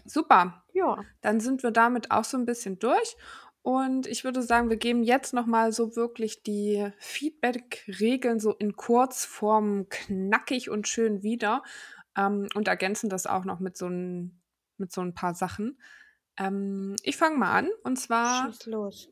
Super. 0.04 0.62
Ja. 0.74 0.98
Dann 1.22 1.40
sind 1.40 1.62
wir 1.62 1.70
damit 1.70 2.10
auch 2.10 2.24
so 2.24 2.36
ein 2.36 2.44
bisschen 2.44 2.78
durch. 2.78 3.16
Und 3.64 4.06
ich 4.06 4.24
würde 4.24 4.42
sagen, 4.42 4.68
wir 4.68 4.76
geben 4.76 5.02
jetzt 5.02 5.32
nochmal 5.32 5.72
so 5.72 5.96
wirklich 5.96 6.42
die 6.42 6.86
Feedback-Regeln 6.98 8.38
so 8.38 8.52
in 8.52 8.76
Kurzform 8.76 9.88
knackig 9.88 10.68
und 10.68 10.86
schön 10.86 11.22
wieder 11.22 11.62
ähm, 12.14 12.46
und 12.54 12.68
ergänzen 12.68 13.08
das 13.08 13.26
auch 13.26 13.46
noch 13.46 13.60
mit 13.60 13.78
so 13.78 13.86
ein, 13.86 14.38
mit 14.76 14.92
so 14.92 15.00
ein 15.00 15.14
paar 15.14 15.34
Sachen. 15.34 15.80
Ähm, 16.36 16.94
ich 17.02 17.16
fange 17.16 17.38
mal 17.38 17.56
an 17.56 17.70
und 17.84 17.98
zwar. 17.98 18.52
Schieß 18.52 18.66
los. 18.66 19.08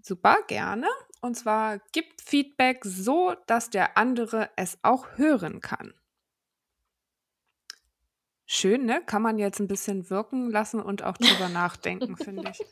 Super, 0.00 0.38
gerne. 0.46 0.88
Und 1.20 1.34
zwar 1.34 1.78
gibt 1.92 2.22
Feedback 2.22 2.86
so, 2.86 3.34
dass 3.46 3.68
der 3.68 3.98
andere 3.98 4.48
es 4.56 4.78
auch 4.80 5.18
hören 5.18 5.60
kann. 5.60 5.92
Schön, 8.46 8.86
ne? 8.86 9.02
Kann 9.04 9.20
man 9.20 9.36
jetzt 9.36 9.60
ein 9.60 9.68
bisschen 9.68 10.08
wirken 10.08 10.50
lassen 10.50 10.80
und 10.80 11.02
auch 11.02 11.18
drüber 11.18 11.48
nachdenken, 11.52 12.16
finde 12.16 12.50
ich. 12.50 12.64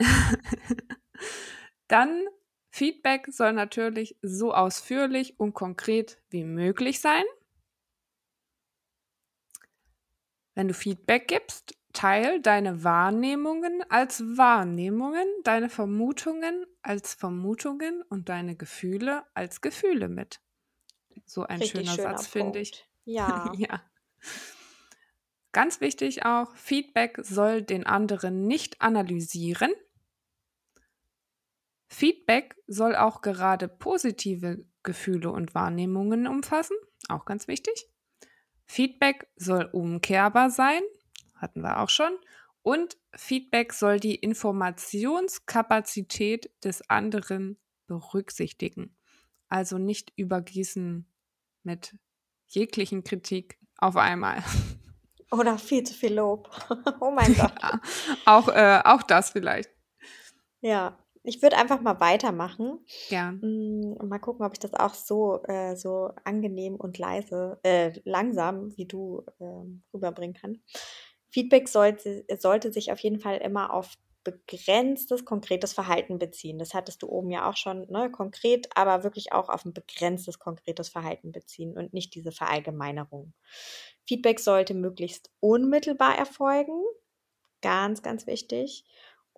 Dann 1.88 2.26
Feedback 2.70 3.26
soll 3.30 3.52
natürlich 3.52 4.16
so 4.22 4.52
ausführlich 4.52 5.38
und 5.40 5.54
konkret 5.54 6.20
wie 6.30 6.44
möglich 6.44 7.00
sein. 7.00 7.24
Wenn 10.54 10.68
du 10.68 10.74
Feedback 10.74 11.28
gibst, 11.28 11.74
teil 11.92 12.40
deine 12.40 12.84
Wahrnehmungen 12.84 13.82
als 13.88 14.22
Wahrnehmungen, 14.36 15.26
deine 15.44 15.68
Vermutungen 15.68 16.66
als 16.82 17.14
Vermutungen 17.14 18.02
und 18.02 18.28
deine 18.28 18.56
Gefühle 18.56 19.24
als 19.34 19.60
Gefühle 19.60 20.08
mit. 20.08 20.40
So 21.26 21.44
ein 21.44 21.62
schöner 21.62 21.92
schöner 21.92 22.16
Satz, 22.16 22.26
finde 22.26 22.60
ich. 22.60 22.88
Ja. 23.04 23.52
ja. 23.56 23.82
Ganz 25.52 25.80
wichtig 25.80 26.24
auch, 26.24 26.54
Feedback 26.56 27.18
soll 27.22 27.62
den 27.62 27.86
anderen 27.86 28.46
nicht 28.46 28.80
analysieren. 28.80 29.72
Feedback 31.88 32.54
soll 32.66 32.94
auch 32.94 33.22
gerade 33.22 33.68
positive 33.68 34.66
Gefühle 34.82 35.30
und 35.30 35.54
Wahrnehmungen 35.54 36.26
umfassen, 36.26 36.76
auch 37.08 37.24
ganz 37.24 37.48
wichtig. 37.48 37.88
Feedback 38.66 39.26
soll 39.36 39.70
umkehrbar 39.72 40.50
sein, 40.50 40.82
hatten 41.34 41.62
wir 41.62 41.80
auch 41.80 41.88
schon. 41.88 42.12
Und 42.62 42.98
Feedback 43.14 43.72
soll 43.72 43.98
die 43.98 44.16
Informationskapazität 44.16 46.50
des 46.62 46.90
anderen 46.90 47.56
berücksichtigen. 47.86 48.94
Also 49.48 49.78
nicht 49.78 50.12
übergießen 50.16 51.10
mit 51.62 51.96
jeglichen 52.46 53.04
Kritik 53.04 53.58
auf 53.78 53.96
einmal. 53.96 54.44
Oder 55.30 55.56
viel 55.58 55.84
zu 55.84 55.94
viel 55.94 56.14
Lob. 56.14 56.50
oh 57.00 57.10
mein 57.10 57.34
Gott. 57.34 57.54
Ja, 57.60 57.80
auch, 58.26 58.48
äh, 58.48 58.82
auch 58.84 59.02
das 59.02 59.30
vielleicht. 59.30 59.70
Ja, 60.60 60.98
ich 61.24 61.42
würde 61.42 61.56
einfach 61.56 61.80
mal 61.80 62.00
weitermachen. 62.00 62.80
Gern. 63.08 63.40
Mm, 63.40 63.92
und 63.98 64.08
mal 64.08 64.18
gucken, 64.18 64.44
ob 64.44 64.52
ich 64.52 64.58
das 64.58 64.74
auch 64.74 64.94
so, 64.94 65.42
äh, 65.44 65.76
so 65.76 66.10
angenehm 66.24 66.76
und 66.76 66.98
leise, 66.98 67.58
äh, 67.62 67.92
langsam 68.04 68.76
wie 68.76 68.86
du 68.86 69.24
ähm, 69.40 69.82
rüberbringen 69.94 70.34
kann. 70.34 70.60
Feedback 71.30 71.68
sollte, 71.68 72.24
sollte 72.38 72.72
sich 72.72 72.90
auf 72.92 73.00
jeden 73.00 73.20
Fall 73.20 73.38
immer 73.38 73.72
auf 73.72 73.96
begrenztes, 74.24 75.24
konkretes 75.24 75.72
Verhalten 75.72 76.18
beziehen. 76.18 76.58
Das 76.58 76.74
hattest 76.74 77.02
du 77.02 77.08
oben 77.08 77.30
ja 77.30 77.48
auch 77.48 77.56
schon, 77.56 77.86
ne, 77.90 78.10
konkret, 78.10 78.68
aber 78.74 79.04
wirklich 79.04 79.32
auch 79.32 79.48
auf 79.48 79.64
ein 79.64 79.72
begrenztes, 79.72 80.38
konkretes 80.38 80.88
Verhalten 80.88 81.32
beziehen 81.32 81.76
und 81.76 81.94
nicht 81.94 82.14
diese 82.14 82.32
Verallgemeinerung. 82.32 83.32
Feedback 84.06 84.40
sollte 84.40 84.74
möglichst 84.74 85.30
unmittelbar 85.40 86.18
erfolgen. 86.18 86.82
Ganz, 87.62 88.02
ganz 88.02 88.26
wichtig. 88.26 88.84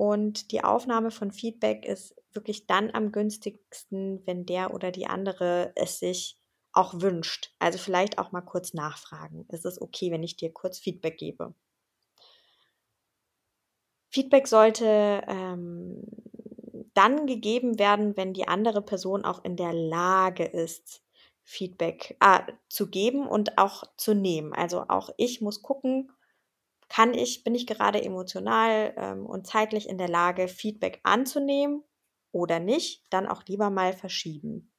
Und 0.00 0.50
die 0.50 0.64
Aufnahme 0.64 1.10
von 1.10 1.30
Feedback 1.30 1.84
ist 1.84 2.16
wirklich 2.32 2.66
dann 2.66 2.90
am 2.94 3.12
günstigsten, 3.12 4.26
wenn 4.26 4.46
der 4.46 4.72
oder 4.72 4.92
die 4.92 5.06
andere 5.06 5.72
es 5.76 5.98
sich 5.98 6.38
auch 6.72 7.02
wünscht. 7.02 7.54
Also 7.58 7.76
vielleicht 7.76 8.18
auch 8.18 8.32
mal 8.32 8.40
kurz 8.40 8.72
nachfragen. 8.72 9.44
Ist 9.50 9.66
es 9.66 9.78
okay, 9.78 10.10
wenn 10.10 10.22
ich 10.22 10.38
dir 10.38 10.54
kurz 10.54 10.78
Feedback 10.78 11.18
gebe? 11.18 11.52
Feedback 14.08 14.48
sollte 14.48 15.22
ähm, 15.28 16.02
dann 16.94 17.26
gegeben 17.26 17.78
werden, 17.78 18.16
wenn 18.16 18.32
die 18.32 18.48
andere 18.48 18.80
Person 18.80 19.26
auch 19.26 19.44
in 19.44 19.56
der 19.56 19.74
Lage 19.74 20.44
ist, 20.44 21.02
Feedback 21.42 22.16
äh, 22.20 22.40
zu 22.70 22.88
geben 22.88 23.28
und 23.28 23.58
auch 23.58 23.84
zu 23.98 24.14
nehmen. 24.14 24.54
Also 24.54 24.86
auch 24.88 25.10
ich 25.18 25.42
muss 25.42 25.60
gucken, 25.60 26.10
kann 26.90 27.14
ich, 27.14 27.44
bin 27.44 27.54
ich 27.54 27.66
gerade 27.66 28.02
emotional 28.02 28.92
ähm, 28.96 29.24
und 29.24 29.46
zeitlich 29.46 29.88
in 29.88 29.96
der 29.96 30.08
Lage, 30.08 30.48
Feedback 30.48 31.00
anzunehmen 31.04 31.82
oder 32.32 32.58
nicht, 32.58 33.06
dann 33.10 33.26
auch 33.26 33.44
lieber 33.46 33.70
mal 33.70 33.94
verschieben. 33.94 34.72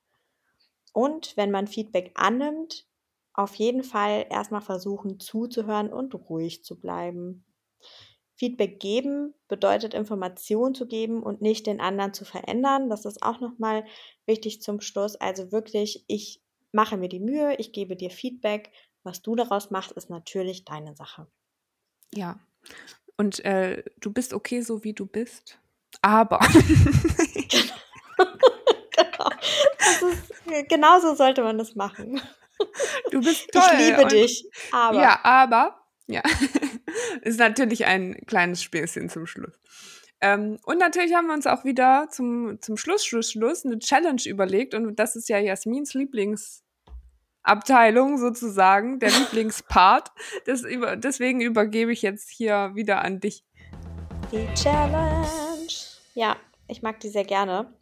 Und 0.93 1.35
wenn 1.37 1.51
man 1.51 1.67
Feedback 1.67 2.11
annimmt, 2.15 2.85
auf 3.33 3.55
jeden 3.55 3.83
Fall 3.83 4.25
erstmal 4.29 4.61
versuchen 4.61 5.19
zuzuhören 5.19 5.91
und 5.91 6.13
ruhig 6.13 6.65
zu 6.65 6.79
bleiben. 6.79 7.45
Feedback 8.35 8.79
geben 8.81 9.33
bedeutet 9.47 9.93
Information 9.93 10.75
zu 10.75 10.87
geben 10.87 11.23
und 11.23 11.41
nicht 11.41 11.65
den 11.65 11.79
anderen 11.79 12.13
zu 12.13 12.25
verändern. 12.25 12.89
Das 12.89 13.05
ist 13.05 13.23
auch 13.23 13.39
nochmal 13.39 13.85
wichtig 14.25 14.61
zum 14.61 14.81
Schluss. 14.81 15.15
Also 15.15 15.53
wirklich, 15.53 16.03
ich 16.07 16.41
mache 16.73 16.97
mir 16.97 17.07
die 17.07 17.19
Mühe, 17.19 17.55
ich 17.55 17.71
gebe 17.71 17.95
dir 17.95 18.09
Feedback. 18.09 18.71
Was 19.03 19.21
du 19.21 19.35
daraus 19.35 19.71
machst, 19.71 19.93
ist 19.93 20.09
natürlich 20.09 20.65
deine 20.65 20.93
Sache. 20.95 21.27
Ja. 22.13 22.39
Und 23.17 23.43
äh, 23.45 23.83
du 23.99 24.11
bist 24.11 24.33
okay, 24.33 24.61
so 24.61 24.83
wie 24.83 24.93
du 24.93 25.05
bist. 25.05 25.59
Aber. 26.01 26.39
genau. 27.49 29.29
Ist, 30.11 30.69
genauso 30.69 31.15
sollte 31.15 31.43
man 31.43 31.57
das 31.57 31.75
machen. 31.75 32.21
Du 33.11 33.21
bist 33.21 33.51
toll. 33.51 33.61
Ich 33.73 33.79
liebe 33.79 34.07
dich. 34.07 34.49
Aber. 34.71 35.01
Ja, 35.01 35.19
aber. 35.23 35.81
Ja. 36.07 36.21
ist 37.21 37.39
natürlich 37.39 37.85
ein 37.85 38.25
kleines 38.25 38.63
Späßchen 38.63 39.09
zum 39.09 39.27
Schluss. 39.27 39.53
Ähm, 40.21 40.59
und 40.63 40.77
natürlich 40.77 41.13
haben 41.13 41.27
wir 41.27 41.33
uns 41.33 41.47
auch 41.47 41.65
wieder 41.65 42.07
zum, 42.11 42.61
zum 42.61 42.77
Schluss, 42.77 43.05
Schluss, 43.05 43.31
Schluss 43.31 43.65
eine 43.65 43.79
Challenge 43.79 44.21
überlegt. 44.25 44.73
Und 44.73 44.95
das 44.97 45.15
ist 45.15 45.29
ja 45.29 45.39
Jasmins 45.39 45.95
Lieblingsabteilung 47.41 48.17
sozusagen, 48.17 48.99
der 48.99 49.09
Lieblingspart. 49.09 50.11
Das 50.45 50.61
über, 50.61 50.95
deswegen 50.95 51.41
übergebe 51.41 51.91
ich 51.91 52.01
jetzt 52.01 52.29
hier 52.29 52.71
wieder 52.73 53.03
an 53.03 53.19
dich. 53.19 53.43
Die 54.31 54.47
Challenge. 54.53 55.27
Ja, 56.13 56.35
ich 56.67 56.81
mag 56.81 56.99
die 56.99 57.09
sehr 57.09 57.25
gerne. 57.25 57.73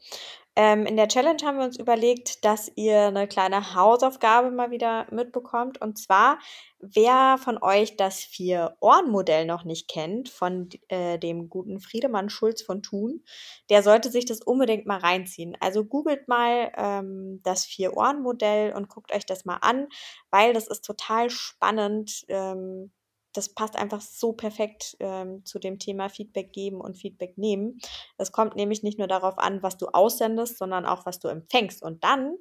Ähm, 0.61 0.85
in 0.85 0.97
der 0.97 1.07
Challenge 1.07 1.41
haben 1.45 1.57
wir 1.57 1.63
uns 1.63 1.79
überlegt, 1.79 2.43
dass 2.43 2.69
ihr 2.75 3.03
eine 3.03 3.29
kleine 3.29 3.75
Hausaufgabe 3.75 4.51
mal 4.51 4.71
wieder 4.71 5.07
mitbekommt. 5.09 5.79
Und 5.79 5.97
zwar, 5.97 6.37
wer 6.79 7.37
von 7.41 7.63
euch 7.63 7.95
das 7.95 8.19
Vier-Ohren-Modell 8.19 9.45
noch 9.45 9.63
nicht 9.63 9.87
kennt, 9.87 10.27
von 10.27 10.67
äh, 10.89 11.17
dem 11.17 11.49
guten 11.49 11.79
Friedemann 11.79 12.29
Schulz 12.29 12.61
von 12.61 12.83
Thun, 12.83 13.23
der 13.69 13.83
sollte 13.83 14.11
sich 14.11 14.25
das 14.25 14.41
unbedingt 14.41 14.85
mal 14.85 14.99
reinziehen. 14.99 15.55
Also 15.61 15.85
googelt 15.85 16.27
mal 16.27 16.73
ähm, 16.75 17.39
das 17.43 17.63
Vier-Ohren-Modell 17.63 18.73
und 18.73 18.89
guckt 18.89 19.13
euch 19.13 19.25
das 19.25 19.45
mal 19.45 19.59
an, 19.61 19.87
weil 20.29 20.51
das 20.51 20.67
ist 20.67 20.83
total 20.83 21.29
spannend. 21.29 22.25
Ähm, 22.27 22.91
das 23.33 23.49
passt 23.49 23.75
einfach 23.75 24.01
so 24.01 24.33
perfekt 24.33 24.97
ähm, 24.99 25.45
zu 25.45 25.59
dem 25.59 25.77
Thema 25.77 26.09
Feedback 26.09 26.51
geben 26.51 26.81
und 26.81 26.97
Feedback 26.97 27.37
nehmen. 27.37 27.79
Es 28.17 28.31
kommt 28.31 28.55
nämlich 28.55 28.81
nicht 28.81 28.97
nur 28.97 29.07
darauf 29.07 29.37
an, 29.37 29.61
was 29.61 29.77
du 29.77 29.87
aussendest, 29.87 30.57
sondern 30.57 30.85
auch, 30.85 31.05
was 31.05 31.19
du 31.19 31.27
empfängst. 31.27 31.83
Und 31.83 32.03
dann, 32.03 32.35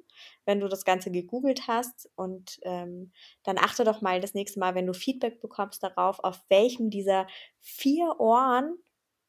wenn 0.45 0.59
du 0.59 0.67
das 0.67 0.85
Ganze 0.85 1.11
gegoogelt 1.11 1.67
hast 1.67 2.09
und 2.15 2.59
ähm, 2.63 3.11
dann 3.43 3.57
achte 3.57 3.83
doch 3.83 4.01
mal 4.01 4.19
das 4.19 4.33
nächste 4.33 4.59
Mal, 4.59 4.73
wenn 4.73 4.87
du 4.87 4.93
Feedback 4.93 5.41
bekommst, 5.41 5.83
darauf, 5.83 6.19
auf 6.19 6.41
welchem 6.49 6.89
dieser 6.89 7.27
vier 7.59 8.19
Ohren 8.19 8.77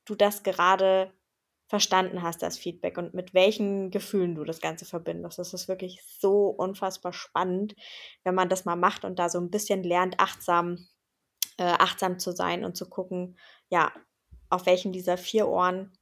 du 0.06 0.14
das 0.14 0.42
gerade 0.42 1.12
verstanden 1.68 2.22
hast, 2.22 2.42
das 2.42 2.58
Feedback 2.58 2.98
und 2.98 3.14
mit 3.14 3.32
welchen 3.32 3.92
Gefühlen 3.92 4.34
du 4.34 4.42
das 4.42 4.60
Ganze 4.60 4.84
verbindest. 4.84 5.38
Das 5.38 5.54
ist 5.54 5.68
wirklich 5.68 6.02
so 6.02 6.48
unfassbar 6.48 7.12
spannend, 7.12 7.76
wenn 8.24 8.34
man 8.34 8.48
das 8.48 8.64
mal 8.64 8.74
macht 8.74 9.04
und 9.04 9.20
da 9.20 9.28
so 9.28 9.38
ein 9.38 9.50
bisschen 9.50 9.84
lernt, 9.84 10.18
achtsam 10.18 10.88
äh, 11.60 11.64
achtsam 11.64 12.18
zu 12.18 12.32
sein 12.32 12.64
und 12.64 12.74
zu 12.74 12.88
gucken, 12.88 13.36
ja, 13.68 13.92
auf 14.48 14.64
welchen 14.64 14.92
dieser 14.92 15.18
vier 15.18 15.46
Ohren 15.46 15.92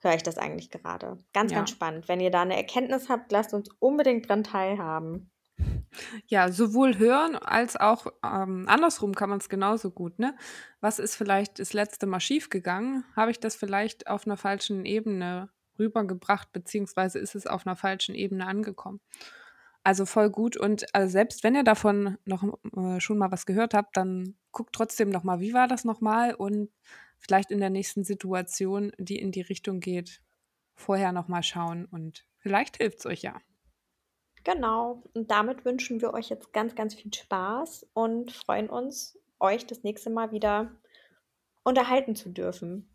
höre 0.00 0.14
ich 0.14 0.24
das 0.24 0.38
eigentlich 0.38 0.70
gerade. 0.70 1.18
Ganz, 1.32 1.52
ja. 1.52 1.58
ganz 1.58 1.70
spannend. 1.70 2.08
Wenn 2.08 2.18
ihr 2.18 2.32
da 2.32 2.42
eine 2.42 2.56
Erkenntnis 2.56 3.08
habt, 3.08 3.30
lasst 3.30 3.54
uns 3.54 3.70
unbedingt 3.78 4.28
dran 4.28 4.42
teilhaben. 4.42 5.30
Ja, 6.26 6.50
sowohl 6.50 6.98
hören 6.98 7.36
als 7.36 7.76
auch 7.76 8.08
ähm, 8.24 8.64
andersrum 8.68 9.14
kann 9.14 9.30
man 9.30 9.38
es 9.38 9.48
genauso 9.48 9.92
gut. 9.92 10.18
Ne? 10.18 10.36
Was 10.80 10.98
ist 10.98 11.14
vielleicht 11.14 11.60
das 11.60 11.72
letzte 11.72 12.06
Mal 12.06 12.20
schiefgegangen? 12.20 13.04
Habe 13.14 13.30
ich 13.30 13.38
das 13.38 13.54
vielleicht 13.54 14.08
auf 14.08 14.26
einer 14.26 14.36
falschen 14.36 14.84
Ebene 14.84 15.48
rübergebracht, 15.78 16.52
beziehungsweise 16.52 17.20
ist 17.20 17.36
es 17.36 17.46
auf 17.46 17.66
einer 17.66 17.76
falschen 17.76 18.16
Ebene 18.16 18.46
angekommen? 18.46 19.00
Also 19.88 20.04
voll 20.04 20.28
gut. 20.28 20.58
Und 20.58 20.94
also 20.94 21.10
selbst 21.10 21.42
wenn 21.42 21.54
ihr 21.54 21.64
davon 21.64 22.18
noch 22.26 22.44
äh, 22.76 23.00
schon 23.00 23.16
mal 23.16 23.32
was 23.32 23.46
gehört 23.46 23.72
habt, 23.72 23.96
dann 23.96 24.36
guckt 24.52 24.74
trotzdem 24.74 25.08
noch 25.08 25.24
mal, 25.24 25.40
wie 25.40 25.54
war 25.54 25.66
das 25.66 25.86
nochmal? 25.86 26.34
Und 26.34 26.68
vielleicht 27.16 27.50
in 27.50 27.58
der 27.58 27.70
nächsten 27.70 28.04
Situation, 28.04 28.92
die 28.98 29.18
in 29.18 29.32
die 29.32 29.40
Richtung 29.40 29.80
geht, 29.80 30.20
vorher 30.74 31.12
noch 31.12 31.28
mal 31.28 31.42
schauen. 31.42 31.86
Und 31.86 32.26
vielleicht 32.36 32.76
hilft 32.76 32.98
es 32.98 33.06
euch 33.06 33.22
ja. 33.22 33.40
Genau. 34.44 35.04
Und 35.14 35.30
damit 35.30 35.64
wünschen 35.64 36.02
wir 36.02 36.12
euch 36.12 36.28
jetzt 36.28 36.52
ganz, 36.52 36.74
ganz 36.74 36.92
viel 36.94 37.14
Spaß 37.14 37.86
und 37.94 38.30
freuen 38.30 38.68
uns, 38.68 39.18
euch 39.40 39.66
das 39.66 39.84
nächste 39.84 40.10
Mal 40.10 40.32
wieder 40.32 40.70
unterhalten 41.64 42.14
zu 42.14 42.28
dürfen. 42.28 42.94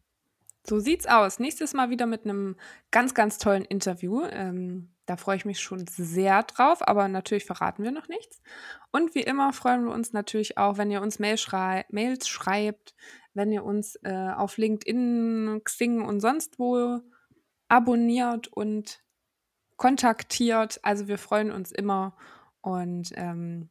So 0.65 0.79
sieht's 0.79 1.07
aus. 1.07 1.39
Nächstes 1.39 1.73
Mal 1.73 1.89
wieder 1.89 2.05
mit 2.05 2.23
einem 2.23 2.55
ganz, 2.91 3.13
ganz 3.13 3.37
tollen 3.37 3.65
Interview. 3.65 4.23
Ähm, 4.29 4.93
da 5.05 5.17
freue 5.17 5.35
ich 5.35 5.43
mich 5.43 5.59
schon 5.59 5.85
sehr 5.87 6.43
drauf, 6.43 6.87
aber 6.87 7.09
natürlich 7.09 7.43
verraten 7.43 7.83
wir 7.83 7.91
noch 7.91 8.07
nichts. 8.07 8.41
Und 8.91 9.13
wie 9.13 9.23
immer 9.23 9.51
freuen 9.51 9.83
wir 9.83 9.91
uns 9.91 10.13
natürlich 10.13 10.57
auch, 10.57 10.77
wenn 10.77 10.89
ihr 10.89 11.01
uns 11.01 11.19
Mail 11.19 11.37
schrei 11.37 11.85
Mails 11.89 12.29
schreibt, 12.29 12.95
wenn 13.33 13.51
ihr 13.51 13.65
uns 13.65 13.97
äh, 14.03 14.31
auf 14.35 14.57
LinkedIn, 14.57 15.61
Xing 15.65 16.01
und 16.01 16.21
sonst 16.21 16.57
wo 16.59 17.01
abonniert 17.67 18.47
und 18.47 19.03
kontaktiert. 19.75 20.79
Also 20.83 21.09
wir 21.09 21.17
freuen 21.17 21.51
uns 21.51 21.73
immer 21.73 22.15
und 22.61 23.11
ähm, 23.15 23.69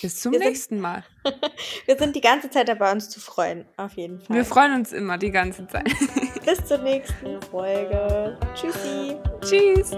Bis 0.00 0.20
zum 0.20 0.32
Wir 0.32 0.38
sind- 0.38 0.48
nächsten 0.48 0.80
Mal. 0.80 1.04
Wir 1.86 1.98
sind 1.98 2.14
die 2.14 2.20
ganze 2.20 2.50
Zeit 2.50 2.68
dabei, 2.68 2.92
uns 2.92 3.08
zu 3.08 3.18
freuen. 3.20 3.64
Auf 3.76 3.94
jeden 3.94 4.20
Fall. 4.20 4.36
Wir 4.36 4.44
freuen 4.44 4.74
uns 4.74 4.92
immer 4.92 5.18
die 5.18 5.30
ganze 5.30 5.66
Zeit. 5.66 5.84
Bis 6.44 6.64
zur 6.64 6.78
nächsten 6.78 7.40
Folge. 7.50 8.38
Tschüssi. 8.54 9.16
Tschüss. 9.40 9.90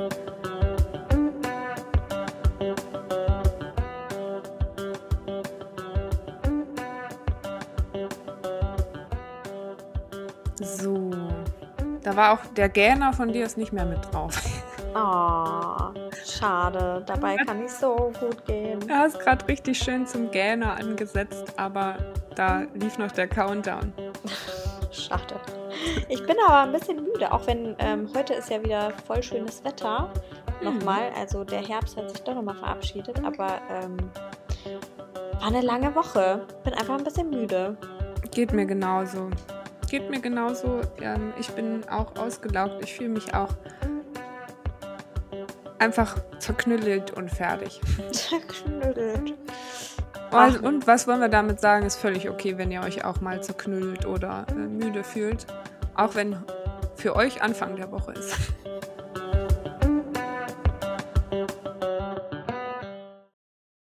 So. 10.61 11.11
Da 12.03 12.17
war 12.17 12.33
auch 12.33 12.47
der 12.57 12.69
Gähner 12.69 13.13
von 13.13 13.33
dir 13.33 13.45
ist 13.45 13.57
nicht 13.59 13.73
mehr 13.73 13.85
mit 13.85 13.99
drauf. 14.13 14.35
Oh, 14.95 15.60
schade. 16.41 17.03
Dabei 17.07 17.37
kann 17.37 17.65
ich 17.65 17.73
so 17.73 18.13
gut 18.19 18.45
gehen. 18.47 18.81
Du 18.81 18.95
hast 18.95 19.19
gerade 19.21 19.47
richtig 19.47 19.79
schön 19.79 20.07
zum 20.07 20.31
Gähner 20.31 20.77
angesetzt, 20.77 21.53
aber 21.57 21.97
da 22.35 22.63
lief 22.75 22.99
noch 22.99 23.13
der 23.13 23.29
Countdown. 23.29 23.93
Schade. 24.93 25.37
Ich 26.09 26.25
bin 26.27 26.37
aber 26.45 26.63
ein 26.63 26.73
bisschen 26.73 27.05
müde, 27.05 27.31
auch 27.31 27.47
wenn 27.47 27.77
ähm, 27.79 28.09
heute 28.17 28.35
ist 28.35 28.51
ja 28.51 28.61
wieder 28.63 28.91
voll 29.07 29.23
schönes 29.23 29.63
Wetter. 29.63 30.13
Nochmal, 30.63 31.13
also 31.17 31.45
der 31.45 31.67
Herbst 31.67 31.97
hat 31.97 32.11
sich 32.11 32.21
doch 32.23 32.35
nochmal 32.35 32.57
verabschiedet, 32.57 33.25
aber 33.25 33.61
ähm, 33.71 33.97
war 35.39 35.47
eine 35.47 35.61
lange 35.61 35.95
Woche. 35.95 36.45
Bin 36.65 36.75
einfach 36.75 36.99
ein 36.99 37.05
bisschen 37.05 37.31
müde. 37.31 37.77
Geht 38.33 38.53
mir 38.53 38.67
genauso. 38.67 39.31
Geht 39.89 40.11
mir 40.11 40.21
genauso. 40.21 40.81
Ähm, 41.01 41.33
ich 41.39 41.49
bin 41.51 41.89
auch 41.89 42.17
ausgelaugt. 42.17 42.83
Ich 42.83 42.95
fühle 42.95 43.11
mich 43.11 43.33
auch 43.33 43.51
einfach 45.81 46.17
zerknüttelt 46.39 47.11
und 47.13 47.31
fertig. 47.31 47.81
Zerknüttelt. 48.13 49.35
Ach. 50.33 50.63
und 50.63 50.87
was 50.87 51.09
wollen 51.09 51.21
wir 51.21 51.29
damit 51.29 51.61
sagen? 51.61 51.87
Ist 51.87 51.97
völlig 51.97 52.31
okay, 52.31 52.57
wenn 52.57 52.71
ihr 52.71 52.83
euch 52.83 53.05
auch 53.05 53.21
mal 53.21 53.43
zerknüllt 53.43 54.07
oder 54.07 54.47
äh, 54.51 54.55
müde 54.55 55.03
fühlt. 55.03 55.47
Auch 55.97 56.15
wenn 56.15 56.37
für 56.95 57.17
euch 57.17 57.43
Anfang 57.43 57.77
der 57.77 57.91
Woche 57.91 58.13
ist. 58.13 58.37